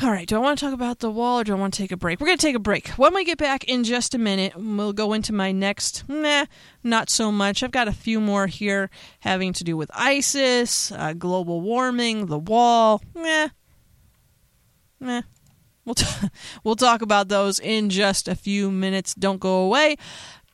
[0.01, 1.83] All right, do I want to talk about the wall or do I want to
[1.83, 2.21] take a break?
[2.21, 2.91] We're going to take a break.
[2.91, 6.47] When we get back in just a minute, we'll go into my next, nah,
[6.85, 7.65] not so much.
[7.65, 12.39] I've got a few more here having to do with ISIS, uh, global warming, the
[12.39, 13.03] wall.
[13.13, 13.49] Nah,
[15.01, 15.23] nah.
[15.85, 16.29] We'll, t-
[16.63, 19.17] we'll talk about those in just a few minutes.
[19.17, 19.97] Don't go away.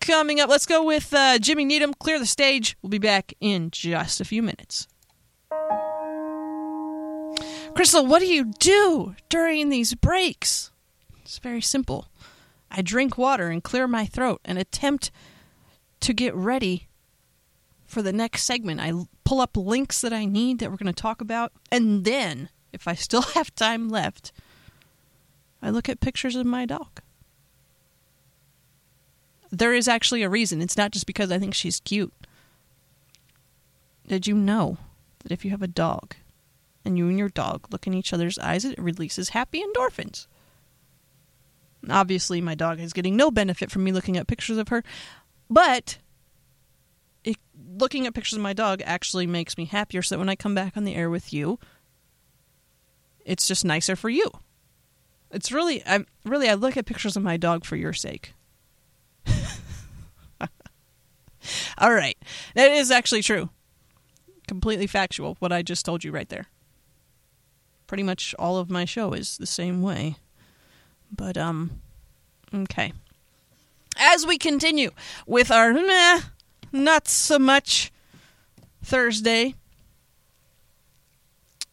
[0.01, 2.79] Coming up, let's go with uh, Jimmy Needham, Clear the Stage.
[2.81, 4.89] We'll be back in just a few minutes.
[7.75, 10.71] Crystal, what do you do during these breaks?
[11.23, 12.07] It's very simple.
[12.71, 15.11] I drink water and clear my throat and attempt
[16.01, 16.89] to get ready
[17.85, 18.81] for the next segment.
[18.81, 18.93] I
[19.25, 21.53] pull up links that I need that we're going to talk about.
[21.73, 24.33] And then, if I still have time left,
[25.61, 27.01] I look at pictures of my dog.
[29.51, 30.61] There is actually a reason.
[30.61, 32.13] It's not just because I think she's cute.
[34.07, 34.79] Did you know
[35.23, 36.15] that if you have a dog
[36.85, 40.27] and you and your dog look in each other's eyes, it releases happy endorphins.
[41.89, 44.83] Obviously, my dog is getting no benefit from me looking at pictures of her,
[45.51, 45.99] but
[47.25, 47.37] it,
[47.79, 50.03] looking at pictures of my dog actually makes me happier.
[50.03, 51.59] So that when I come back on the air with you,
[53.25, 54.31] it's just nicer for you.
[55.31, 58.35] It's really, I'm really, I look at pictures of my dog for your sake.
[61.79, 62.17] All right,
[62.55, 63.51] that is actually true.
[64.47, 65.37] Completely factual.
[65.41, 66.47] What I just told you right there
[67.87, 70.17] pretty much all of my show is the same way.
[71.11, 71.83] But, um,
[72.53, 72.93] okay.
[73.97, 74.91] As we continue
[75.27, 76.21] with our meh,
[76.73, 77.93] not so much
[78.83, 79.55] Thursday,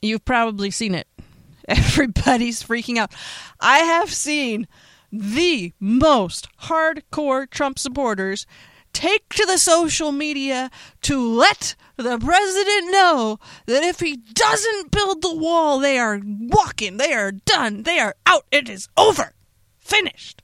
[0.01, 1.07] you've probably seen it.
[1.67, 3.13] Everybody's freaking out.
[3.59, 4.67] I have seen
[5.11, 8.45] the most hardcore Trump supporters
[8.93, 10.69] take to the social media
[11.01, 16.97] to let the president know that if he doesn't build the wall, they are walking,
[16.97, 19.33] they are done, they are out, it is over,
[19.79, 20.41] finished.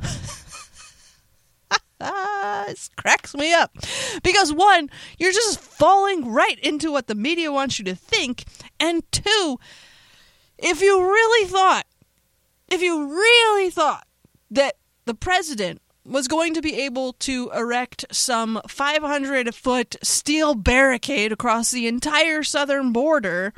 [2.00, 3.76] this cracks me up.
[4.22, 8.44] Because one, you're just falling right into what the media wants you to think,
[8.78, 9.58] and two,
[10.58, 11.86] if you really thought,
[12.68, 14.06] if you really thought
[14.50, 21.32] that the president was going to be able to erect some 500 foot steel barricade
[21.32, 23.52] across the entire southern border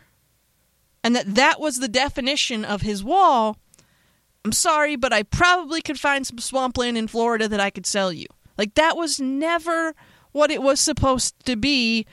[1.03, 3.57] and that that was the definition of his wall,
[4.45, 8.13] I'm sorry, but I probably could find some swampland in Florida that I could sell
[8.13, 8.27] you.
[8.57, 9.95] Like, that was never
[10.33, 12.07] what it was supposed to be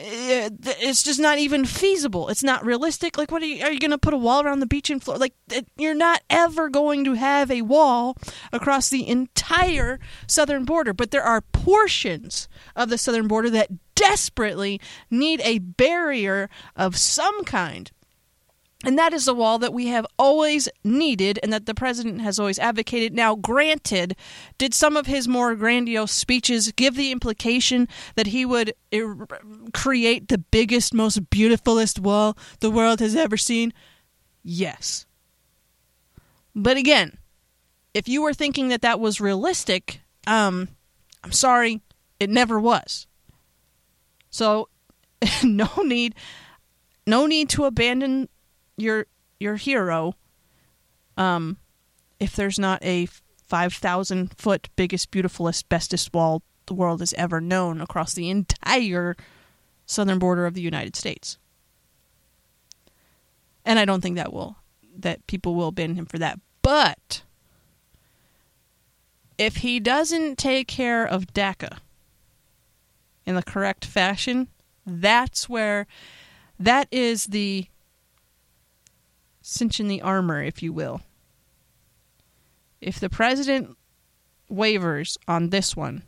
[0.00, 2.28] Eh, it's just not even feasible.
[2.30, 3.18] It's not realistic.
[3.18, 5.02] Like, what are you, are you going to put a wall around the beach and
[5.02, 5.18] floor?
[5.18, 8.16] Like, eh, you're not ever going to have a wall
[8.50, 10.94] across the entire southern border.
[10.94, 17.44] But there are portions of the southern border that desperately need a barrier of some
[17.44, 17.90] kind.
[18.82, 22.38] And that is the wall that we have always needed and that the president has
[22.38, 23.12] always advocated.
[23.14, 24.16] Now, granted,
[24.56, 29.26] did some of his more grandiose speeches give the implication that he would er-
[29.74, 33.74] create the biggest, most beautifulest wall the world has ever seen?
[34.42, 35.04] Yes.
[36.54, 37.18] But again,
[37.92, 40.68] if you were thinking that that was realistic, um,
[41.22, 41.82] I'm sorry,
[42.18, 43.06] it never was.
[44.30, 44.70] So,
[45.44, 46.14] no need,
[47.06, 48.30] no need to abandon
[48.80, 49.06] your
[49.38, 50.14] your hero
[51.16, 51.56] um
[52.18, 53.06] if there's not a
[53.46, 59.16] 5000 foot biggest beautifulest bestest wall the world has ever known across the entire
[59.86, 61.36] southern border of the United States.
[63.64, 64.56] And I don't think that will
[64.96, 66.38] that people will ban him for that.
[66.62, 67.22] But
[69.36, 71.78] if he doesn't take care of DACA
[73.26, 74.48] in the correct fashion
[74.86, 75.86] that's where
[76.58, 77.66] that is the
[79.50, 81.00] cinching the armor, if you will.
[82.80, 83.76] If the president
[84.48, 86.04] wavers on this one,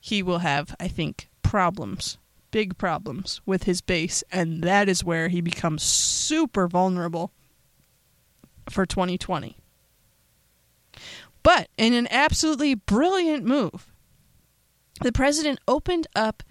[0.00, 2.18] he will have, I think, problems,
[2.50, 7.32] big problems with his base, and that is where he becomes super vulnerable
[8.68, 9.56] for 2020.
[11.42, 13.92] But in an absolutely brilliant move,
[15.02, 16.42] the president opened up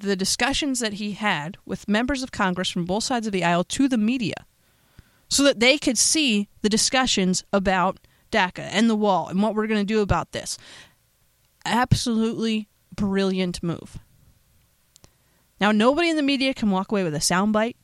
[0.00, 3.64] the discussions that he had with members of Congress from both sides of the aisle
[3.64, 4.46] to the media
[5.28, 7.98] so that they could see the discussions about
[8.30, 10.58] DACA and the wall and what we're going to do about this.
[11.64, 13.98] Absolutely brilliant move.
[15.60, 17.76] Now, nobody in the media can walk away with a soundbite.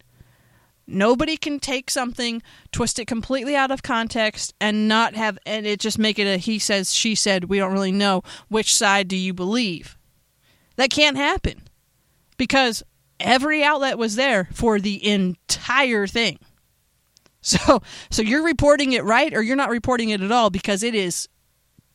[0.86, 5.80] Nobody can take something, twist it completely out of context, and not have, and it
[5.80, 8.22] just make it a he says, she said, we don't really know.
[8.48, 9.96] Which side do you believe?
[10.76, 11.61] That can't happen
[12.42, 12.82] because
[13.20, 16.40] every outlet was there for the entire thing.
[17.44, 20.94] So so you're reporting it right or you're not reporting it at all because it
[20.94, 21.28] is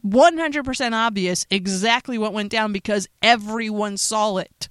[0.05, 4.67] 100% obvious exactly what went down because everyone saw it.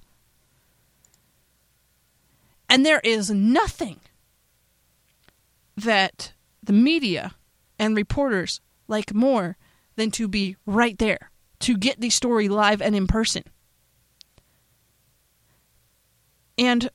[2.69, 3.99] And there is nothing
[5.75, 7.33] that the media
[7.79, 9.57] and reporters like more
[9.95, 13.41] than to be right there, to get the story live and in person.
[16.57, 16.89] And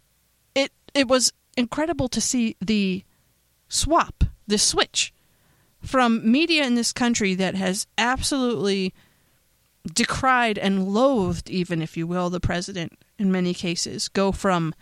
[0.54, 3.04] it it was incredible to see the
[3.68, 5.12] swap, the switch
[5.80, 8.94] from media in this country that has absolutely
[9.84, 14.74] decried and loathed, even if you will, the president in many cases, go from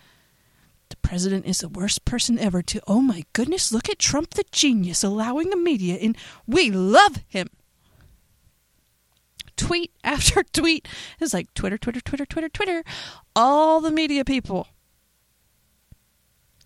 [0.91, 4.45] the president is the worst person ever to, oh my goodness, look at Trump the
[4.51, 6.17] genius allowing the media in.
[6.47, 7.49] We love him.
[9.61, 10.89] Tweet after tweet
[11.21, 12.83] is like Twitter, Twitter, Twitter, Twitter, Twitter.
[13.37, 14.69] All the media people.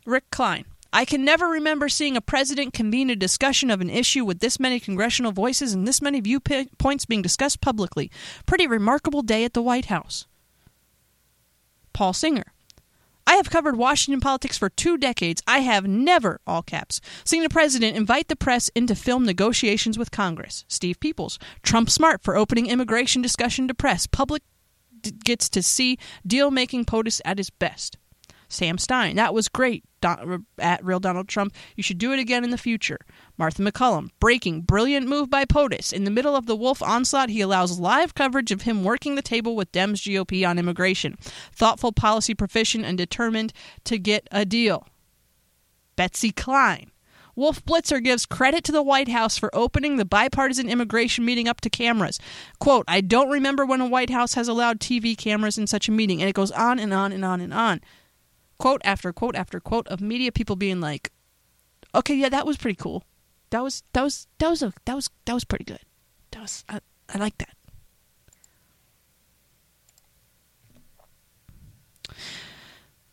[0.07, 0.65] Rick Klein.
[0.93, 4.61] I can never remember seeing a president convene a discussion of an issue with this
[4.61, 8.13] many congressional voices and this many viewpoints being discussed publicly.
[8.47, 10.29] Pretty remarkable day at the White House.
[11.93, 12.54] Paul Singer.
[13.35, 15.43] I have covered Washington politics for two decades.
[15.45, 20.13] I have never, all caps, seen a president invite the press into film negotiations with
[20.13, 20.65] Congress.
[20.69, 21.41] Steve Peoples.
[21.65, 24.07] Trump smart for opening immigration discussion to press.
[24.07, 24.45] Public
[25.01, 27.99] d- gets to see deal making POTUS at his best.
[28.55, 29.17] Sam Stein.
[29.17, 29.85] That was great.
[30.01, 31.55] Don, at Real Donald Trump.
[31.77, 32.99] You should do it again in the future.
[33.39, 34.61] Martha MacCallum, Breaking.
[34.61, 35.93] Brilliant move by POTUS.
[35.93, 39.23] In the middle of the Wolff onslaught, he allows live coverage of him working the
[39.23, 41.17] table with Dems GOP on immigration.
[41.53, 44.87] Thoughtful, policy proficient, and determined to get a deal.
[45.97, 46.91] Betsy Klein.
[47.37, 51.61] Wolf Blitzer gives credit to the White House for opening the bipartisan immigration meeting up
[51.63, 52.21] to cameras.
[52.61, 55.93] Quote, I don't remember when a White House has allowed TV cameras in such a
[55.93, 56.21] meeting.
[56.21, 57.81] And it goes on and on and on and on
[58.59, 61.13] quote after quote after quote of media people being like,
[61.95, 63.05] "Okay, yeah, that was pretty cool.
[63.51, 65.81] That was that was that was a that was that was pretty good.
[66.33, 67.57] That was I, I like that."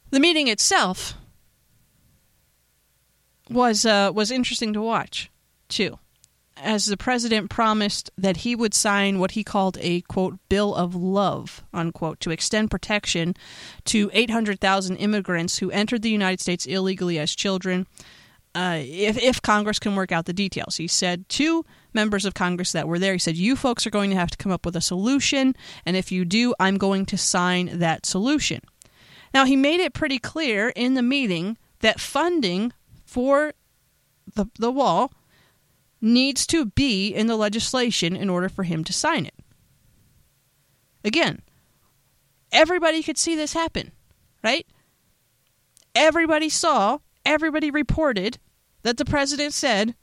[0.09, 1.15] The meeting itself
[3.49, 5.29] was uh, was interesting to watch
[5.69, 5.99] too
[6.61, 10.95] as the president promised that he would sign what he called a quote bill of
[10.95, 13.35] love unquote to extend protection
[13.85, 17.87] to 800,000 immigrants who entered the United States illegally as children
[18.53, 20.77] uh, if if Congress can work out the details.
[20.77, 24.09] He said to members of Congress that were there, he said, "You folks are going
[24.09, 25.55] to have to come up with a solution,
[25.85, 28.59] and if you do, I'm going to sign that solution."
[29.33, 32.73] Now he made it pretty clear in the meeting that funding
[33.05, 33.53] for
[34.35, 35.13] the the wall
[36.01, 39.35] needs to be in the legislation in order for him to sign it.
[41.03, 41.41] Again,
[42.51, 43.91] everybody could see this happen,
[44.43, 44.65] right?
[45.93, 48.39] Everybody saw, everybody reported
[48.83, 49.95] that the president said,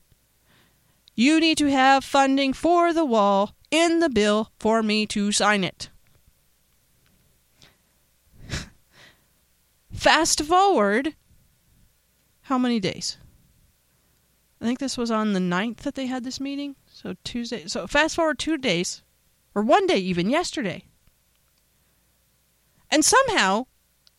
[1.14, 5.64] you need to have funding for the wall in the bill for me to sign
[5.64, 5.90] it.
[9.92, 11.14] Fast forward,
[12.42, 13.16] how many days?
[14.60, 16.76] I think this was on the 9th that they had this meeting.
[16.86, 17.66] So Tuesday.
[17.66, 19.02] So fast forward two days,
[19.54, 20.84] or one day even, yesterday.
[22.90, 23.66] And somehow,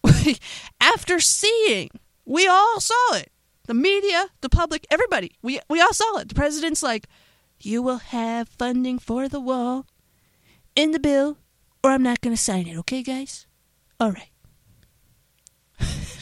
[0.82, 1.90] after seeing,
[2.26, 3.32] we all saw it.
[3.66, 6.30] The media, the public, everybody, we, we all saw it.
[6.30, 7.08] The president's like,
[7.60, 9.86] you will have funding for the wall
[10.76, 11.38] in the bill,
[11.84, 13.46] or I'm not going to sign it, okay, guys?
[14.00, 14.30] All right.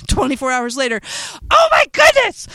[0.07, 0.99] 24 hours later,
[1.51, 2.47] oh my goodness!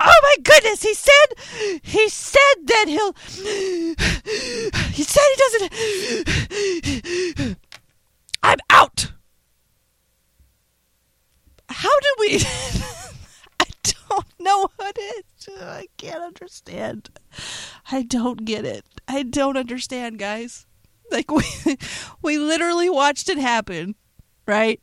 [0.00, 0.82] Oh my goodness!
[0.82, 3.12] He said, he said that he'll,
[4.90, 5.36] he said he
[7.38, 7.58] doesn't,
[8.42, 9.12] I'm out!
[11.68, 12.36] How did we,
[13.60, 15.48] I don't know what it is.
[15.60, 17.10] I can't understand.
[17.90, 18.84] I don't get it.
[19.08, 20.66] I don't understand, guys.
[21.10, 21.44] Like, we,
[22.20, 23.94] we literally watched it happen,
[24.46, 24.80] right?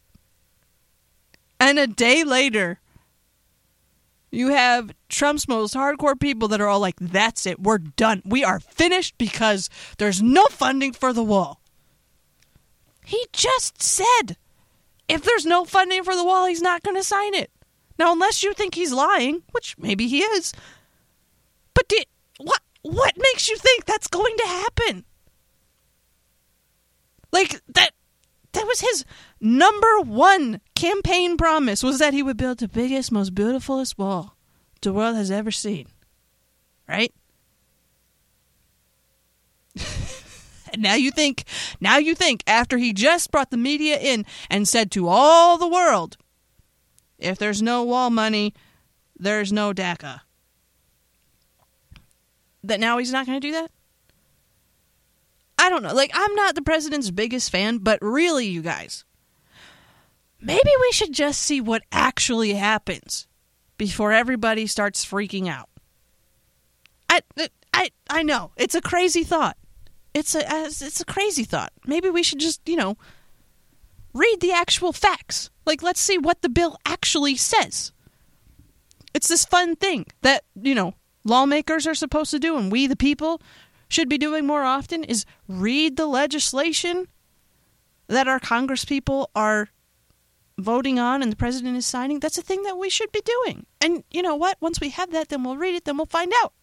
[1.59, 2.79] And a day later,
[4.31, 8.21] you have Trump's most hardcore people that are all like, that's it, we're done.
[8.25, 11.61] We are finished because there's no funding for the wall.
[13.05, 14.37] He just said
[15.09, 17.51] if there's no funding for the wall, he's not going to sign it.
[17.97, 20.53] Now, unless you think he's lying, which maybe he is,
[21.73, 22.05] but did,
[22.37, 25.05] what what makes you think that's going to happen?
[27.31, 27.91] Like that
[28.53, 29.03] that was his
[29.41, 34.37] number one campaign promise was that he would build the biggest, most beautifulest wall
[34.81, 35.87] the world has ever seen.
[36.87, 37.13] Right?
[39.75, 41.43] and now you think,
[41.81, 45.67] now you think, after he just brought the media in and said to all the
[45.67, 46.15] world,
[47.17, 48.53] if there's no wall money,
[49.17, 50.21] there's no DACA.
[52.63, 53.71] That now he's not going to do that?
[55.57, 55.93] I don't know.
[55.93, 59.03] Like, I'm not the president's biggest fan, but really, you guys,
[60.41, 63.27] maybe we should just see what actually happens
[63.77, 65.69] before everybody starts freaking out.
[67.09, 67.21] I,
[67.73, 69.57] I, I know it's a crazy thought.
[70.13, 71.71] It's a, it's a crazy thought.
[71.85, 72.97] Maybe we should just, you know,
[74.13, 75.49] read the actual facts.
[75.65, 77.91] Like, let's see what the bill actually says.
[79.13, 82.95] It's this fun thing that, you know, lawmakers are supposed to do, and we, the
[82.95, 83.41] people,
[83.87, 87.07] should be doing more often is read the legislation
[88.07, 89.69] that our congresspeople are
[90.59, 92.19] voting on and the president is signing.
[92.19, 93.65] That's a thing that we should be doing.
[93.81, 94.57] And you know what?
[94.59, 96.53] Once we have that, then we'll read it, then we'll find out.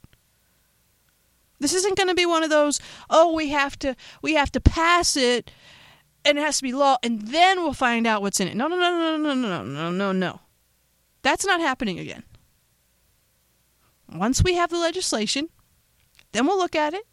[1.59, 4.61] This isn't going to be one of those, oh, we have to we have to
[4.61, 5.51] pass it
[6.25, 8.57] and it has to be law and then we'll find out what's in it.
[8.57, 10.41] No, no, no, no, no, no, no, no, no.
[11.23, 12.25] That's not happening again.
[14.13, 15.49] Once we have the legislation,
[16.33, 17.05] then we'll look at it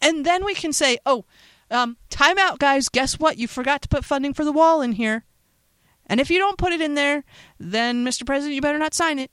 [0.00, 1.24] and then we can say, oh,
[1.70, 2.88] um, time out, guys.
[2.88, 3.38] Guess what?
[3.38, 5.24] You forgot to put funding for the wall in here.
[6.06, 7.24] And if you don't put it in there,
[7.58, 8.26] then, Mr.
[8.26, 9.30] President, you better not sign it.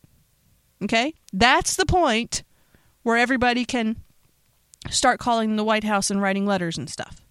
[0.83, 1.13] Okay?
[1.33, 2.43] That's the point
[3.03, 3.97] where everybody can
[4.89, 7.21] start calling the White House and writing letters and stuff.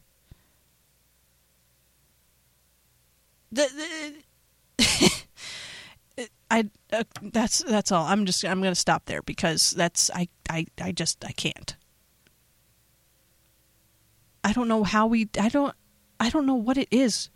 [3.52, 3.68] The,
[4.78, 8.04] the I uh, that's that's all.
[8.06, 11.76] I'm just I'm going to stop there because that's I I I just I can't.
[14.42, 15.74] I don't know how we I don't
[16.18, 17.30] I don't know what it is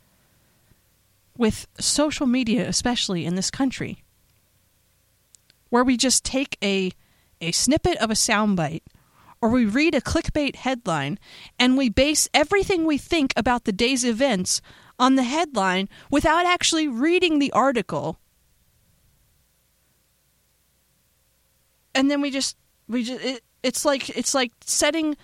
[1.37, 4.05] with social media especially in this country
[5.69, 6.91] where we just take a
[7.41, 8.83] a snippet of a soundbite
[9.41, 11.19] or we read a clickbait headline
[11.59, 14.63] and we base everything we think about the day's events
[14.99, 18.19] on the headline without actually reading the article
[21.95, 22.57] and then we just
[22.89, 25.17] we just it, it's like it's like setting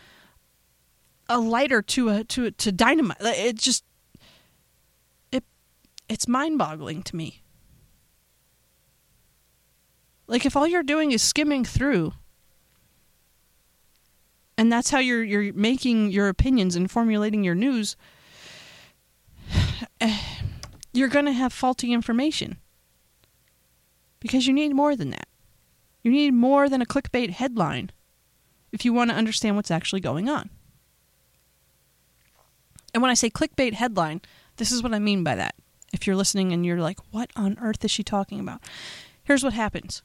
[1.29, 3.19] a lighter to a to to dynamite.
[3.21, 3.85] It just
[6.11, 7.41] it's mind-boggling to me.
[10.27, 12.13] Like if all you're doing is skimming through
[14.59, 17.97] and that's how you're you're making your opinions and formulating your news,
[20.93, 22.59] you're going to have faulty information.
[24.19, 25.29] Because you need more than that.
[26.03, 27.91] You need more than a clickbait headline
[28.73, 30.51] if you want to understand what's actually going on.
[32.93, 34.21] And when I say clickbait headline,
[34.57, 35.55] this is what I mean by that.
[35.93, 38.63] If you're listening and you're like, what on earth is she talking about?
[39.23, 40.03] Here's what happens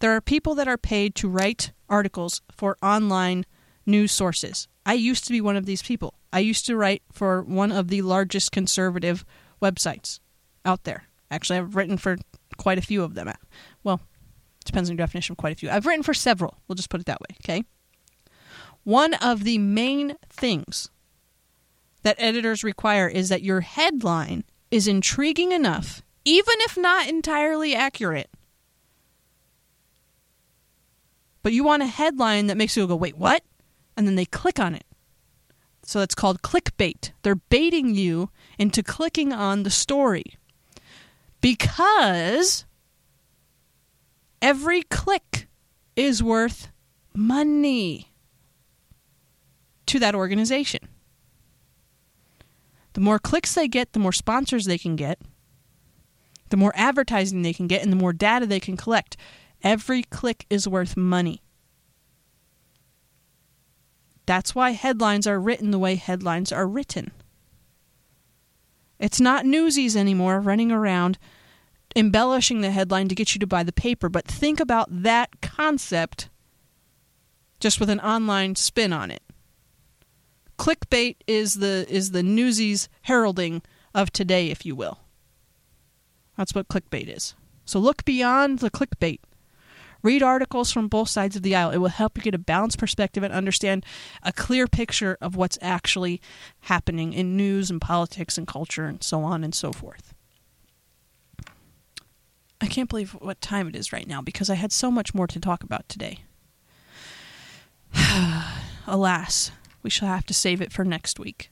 [0.00, 3.46] there are people that are paid to write articles for online
[3.86, 4.68] news sources.
[4.84, 6.14] I used to be one of these people.
[6.32, 9.24] I used to write for one of the largest conservative
[9.62, 10.20] websites
[10.64, 11.04] out there.
[11.30, 12.16] Actually, I've written for
[12.56, 13.32] quite a few of them.
[13.82, 14.00] Well,
[14.64, 15.70] depends on your definition of quite a few.
[15.70, 16.58] I've written for several.
[16.66, 17.64] We'll just put it that way, okay?
[18.84, 20.90] One of the main things
[22.02, 28.30] that editors require is that your headline is intriguing enough, even if not entirely accurate.
[31.42, 33.42] But you want a headline that makes you go, wait, what?
[33.96, 34.84] And then they click on it.
[35.82, 37.12] So it's called clickbait.
[37.22, 40.34] They're baiting you into clicking on the story.
[41.40, 42.66] Because
[44.42, 45.48] every click
[45.96, 46.68] is worth
[47.14, 48.12] money
[49.86, 50.88] to that organization.
[52.98, 55.20] The more clicks they get, the more sponsors they can get,
[56.48, 59.16] the more advertising they can get, and the more data they can collect.
[59.62, 61.40] Every click is worth money.
[64.26, 67.12] That's why headlines are written the way headlines are written.
[68.98, 71.18] It's not newsies anymore running around
[71.94, 76.30] embellishing the headline to get you to buy the paper, but think about that concept
[77.60, 79.22] just with an online spin on it.
[80.58, 83.62] Clickbait is the is the newsies heralding
[83.94, 84.98] of today, if you will.
[86.36, 87.34] That's what clickbait is.
[87.64, 89.20] So look beyond the clickbait.
[90.02, 91.70] Read articles from both sides of the aisle.
[91.70, 93.84] It will help you get a balanced perspective and understand
[94.22, 96.20] a clear picture of what's actually
[96.60, 100.14] happening in news and politics and culture and so on and so forth.
[102.60, 105.26] I can't believe what time it is right now because I had so much more
[105.26, 106.20] to talk about today.
[108.86, 109.50] Alas,
[109.82, 111.50] we shall have to save it for next week.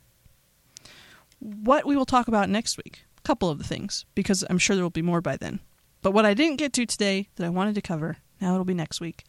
[1.39, 4.75] What we will talk about next week, a couple of the things, because I'm sure
[4.75, 5.61] there will be more by then.
[6.03, 8.75] But what I didn't get to today that I wanted to cover, now it'll be
[8.75, 9.25] next week,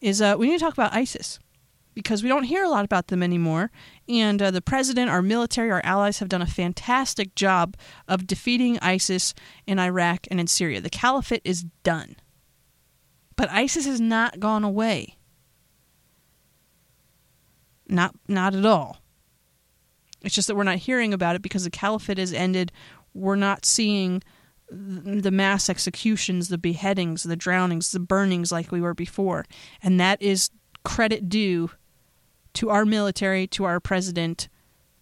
[0.00, 1.38] is uh, we need to talk about ISIS
[1.94, 3.72] because we don't hear a lot about them anymore.
[4.08, 7.76] And uh, the president, our military, our allies have done a fantastic job
[8.06, 9.34] of defeating ISIS
[9.66, 10.80] in Iraq and in Syria.
[10.80, 12.14] The caliphate is done.
[13.34, 15.17] But ISIS has not gone away.
[17.88, 19.02] Not not at all.
[20.22, 22.72] It's just that we're not hearing about it because the caliphate has ended.
[23.14, 24.22] We're not seeing
[24.70, 29.46] the mass executions, the beheadings, the drownings, the burnings like we were before.
[29.82, 30.50] And that is
[30.84, 31.70] credit due
[32.54, 34.48] to our military, to our president.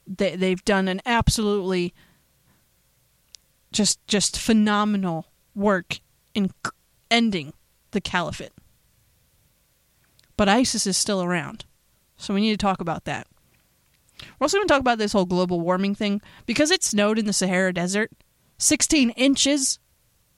[0.06, 1.94] They, they've done an absolutely
[3.72, 6.00] just just phenomenal work
[6.34, 6.50] in
[7.10, 7.52] ending
[7.90, 8.52] the caliphate.
[10.36, 11.64] But ISIS is still around.
[12.16, 13.26] So we need to talk about that.
[14.20, 17.26] We're also going to talk about this whole global warming thing because it snowed in
[17.26, 18.10] the Sahara Desert.
[18.58, 19.78] 16 inches.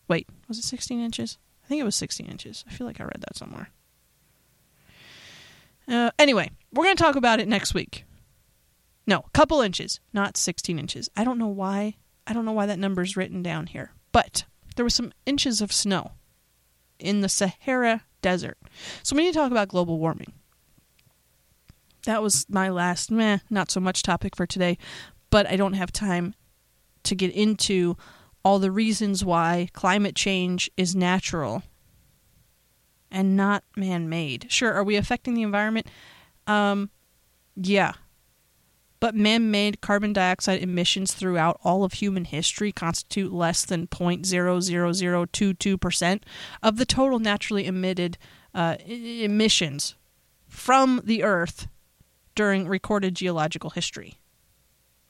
[0.09, 1.39] Wait, was it 16 inches?
[1.64, 2.64] I think it was 16 inches.
[2.68, 3.70] I feel like I read that somewhere.
[5.87, 8.05] Uh, anyway, we're going to talk about it next week.
[9.07, 11.09] No, a couple inches, not 16 inches.
[11.16, 11.97] I don't know why.
[12.26, 13.93] I don't know why that number is written down here.
[14.12, 14.45] But
[14.76, 16.12] there was some inches of snow
[16.99, 18.59] in the Sahara Desert.
[19.03, 20.33] So we need to talk about global warming
[22.09, 24.78] that was my last meh, not so much topic for today,
[25.28, 26.34] but I don't have time
[27.02, 27.98] to get into
[28.42, 31.64] all the reasons why climate change is natural
[33.11, 34.46] and not man made.
[34.48, 35.86] Sure, are we affecting the environment?
[36.46, 36.88] Um,
[37.56, 37.92] yeah.
[39.00, 46.22] But man made carbon dioxide emissions throughout all of human history constitute less than 0.00022%
[46.62, 48.16] of the total naturally emitted
[48.54, 49.94] uh, emissions
[50.46, 51.68] from the Earth
[52.39, 54.16] during recorded geological history.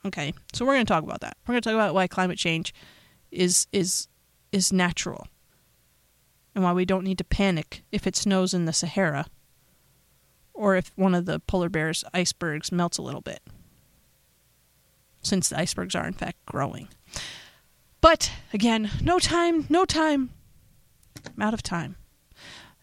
[0.03, 1.37] Okay, so we're going to talk about that.
[1.45, 2.73] We're going to talk about why climate change
[3.29, 4.07] is is
[4.51, 5.27] is natural,
[6.55, 9.27] and why we don't need to panic if it snows in the Sahara,
[10.55, 13.41] or if one of the polar bear's icebergs melts a little bit,
[15.21, 16.87] since the icebergs are in fact growing.
[18.01, 20.31] But again, no time, no time.
[21.27, 21.95] I'm out of time.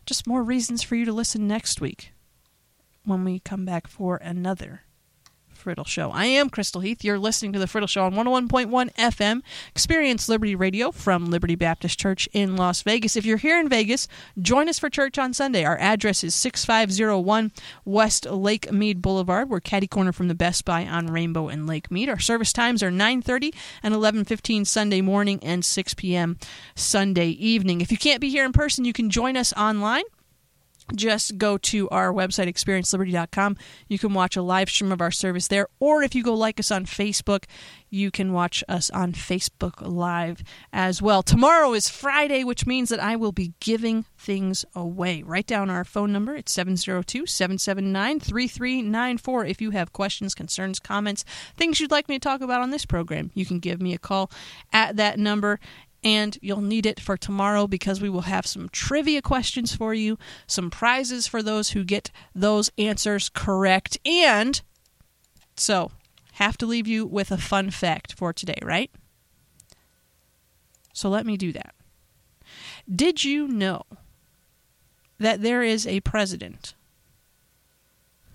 [0.04, 2.12] Just more reasons for you to listen next week
[3.06, 4.82] when we come back for another
[5.56, 6.10] Frittle Show.
[6.10, 7.02] I am Crystal Heath.
[7.02, 11.98] You're listening to the Frittle Show on 101.1 FM, Experience Liberty Radio from Liberty Baptist
[11.98, 13.16] Church in Las Vegas.
[13.16, 14.06] If you're here in Vegas,
[14.40, 15.64] join us for church on Sunday.
[15.64, 17.52] Our address is 6501
[17.84, 19.48] West Lake Mead Boulevard.
[19.48, 22.08] We're catty corner from the Best Buy on Rainbow and Lake Mead.
[22.08, 23.52] Our service times are 9:30
[23.82, 26.38] and 11:15 Sunday morning and 6 p.m.
[26.74, 27.80] Sunday evening.
[27.80, 30.04] If you can't be here in person, you can join us online
[30.94, 33.56] just go to our website experienceliberty.com
[33.88, 36.60] you can watch a live stream of our service there or if you go like
[36.60, 37.44] us on facebook
[37.88, 41.22] you can watch us on facebook live as well.
[41.22, 45.22] Tomorrow is friday which means that i will be giving things away.
[45.22, 46.34] Write down our phone number.
[46.34, 51.24] It's 702-779-3394 if you have questions concerns comments
[51.56, 53.98] things you'd like me to talk about on this program you can give me a
[53.98, 54.30] call
[54.72, 55.58] at that number
[56.06, 60.16] and you'll need it for tomorrow because we will have some trivia questions for you,
[60.46, 64.62] some prizes for those who get those answers correct, and
[65.56, 65.90] so
[66.34, 68.88] have to leave you with a fun fact for today, right?
[70.92, 71.74] So let me do that.
[72.88, 73.82] Did you know
[75.18, 76.74] that there is a president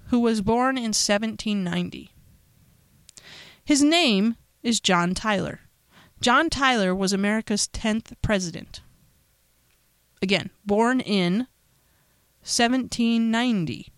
[0.08, 2.10] who was born in 1790?
[3.64, 5.62] His name is John Tyler.
[6.22, 8.82] John Tyler was America's 10th president.
[10.22, 11.48] Again, born in
[12.44, 13.92] 1790.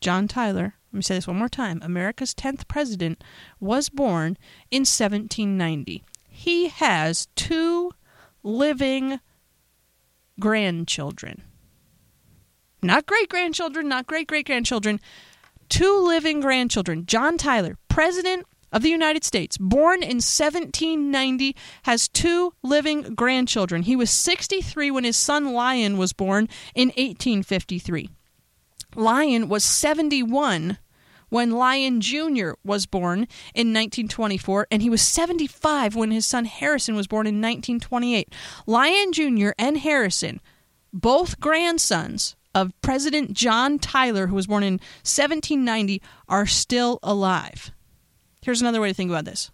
[0.00, 3.22] John Tyler, let me say this one more time America's 10th president
[3.60, 4.36] was born
[4.72, 6.02] in 1790.
[6.28, 7.92] He has two
[8.42, 9.20] living
[10.40, 11.42] grandchildren.
[12.82, 14.98] Not great grandchildren, not great great grandchildren.
[15.68, 17.06] Two living grandchildren.
[17.06, 23.82] John Tyler, president of the United States, born in 1790, has two living grandchildren.
[23.82, 28.10] He was 63 when his son Lyon was born in 1853.
[28.96, 30.78] Lyon was 71
[31.28, 32.52] when Lyon Jr.
[32.64, 33.20] was born
[33.54, 38.34] in 1924, and he was 75 when his son Harrison was born in 1928.
[38.66, 39.50] Lyon Jr.
[39.58, 40.40] and Harrison,
[40.92, 47.70] both grandsons of President John Tyler, who was born in 1790, are still alive.
[48.42, 49.50] Here's another way to think about this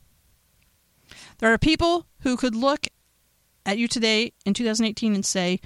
[1.39, 2.87] there are people who could look
[3.64, 5.61] at you today in 2018 and say,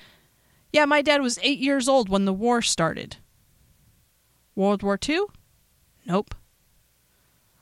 [0.73, 3.17] Yeah, my dad was eight years old when the war started.
[4.55, 5.21] World War II?
[6.07, 6.35] Nope.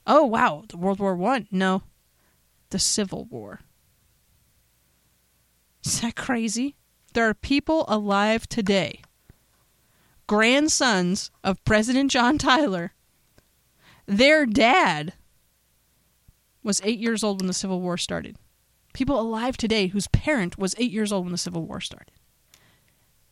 [0.06, 1.48] Oh, wow, the World War One?
[1.50, 1.82] No.
[2.70, 3.60] The Civil War.
[5.84, 6.76] Is that crazy?
[7.14, 9.00] There are people alive today,
[10.26, 12.92] grandsons of President John Tyler.
[14.06, 15.14] Their dad
[16.62, 18.36] was eight years old when the Civil War started.
[18.92, 22.12] People alive today whose parent was eight years old when the Civil War started.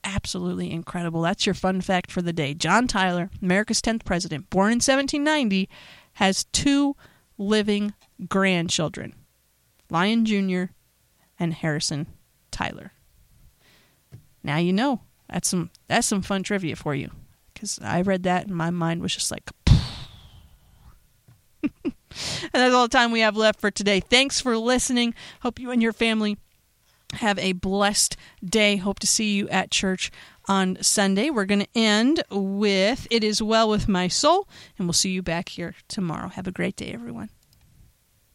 [0.05, 1.22] Absolutely incredible.
[1.22, 2.55] That's your fun fact for the day.
[2.55, 5.68] John Tyler, America's 10th president, born in 1790,
[6.14, 6.95] has two
[7.39, 7.93] living
[8.29, 9.14] grandchildren
[9.91, 10.64] Lyon Jr.
[11.39, 12.07] and Harrison
[12.51, 12.93] Tyler.
[14.43, 15.01] Now you know.
[15.29, 17.11] That's some that's some fun trivia for you.
[17.53, 19.51] Because I read that and my mind was just like
[22.43, 24.01] and that's all the time we have left for today.
[24.01, 25.14] Thanks for listening.
[25.41, 26.39] Hope you and your family
[27.14, 28.77] have a blessed day.
[28.77, 30.11] Hope to see you at church
[30.49, 31.31] on Sunday.
[31.31, 34.49] We're going to end with It Is Well With My Soul,
[34.79, 36.29] and we'll see you back here tomorrow.
[36.29, 37.31] Have a great day, everyone.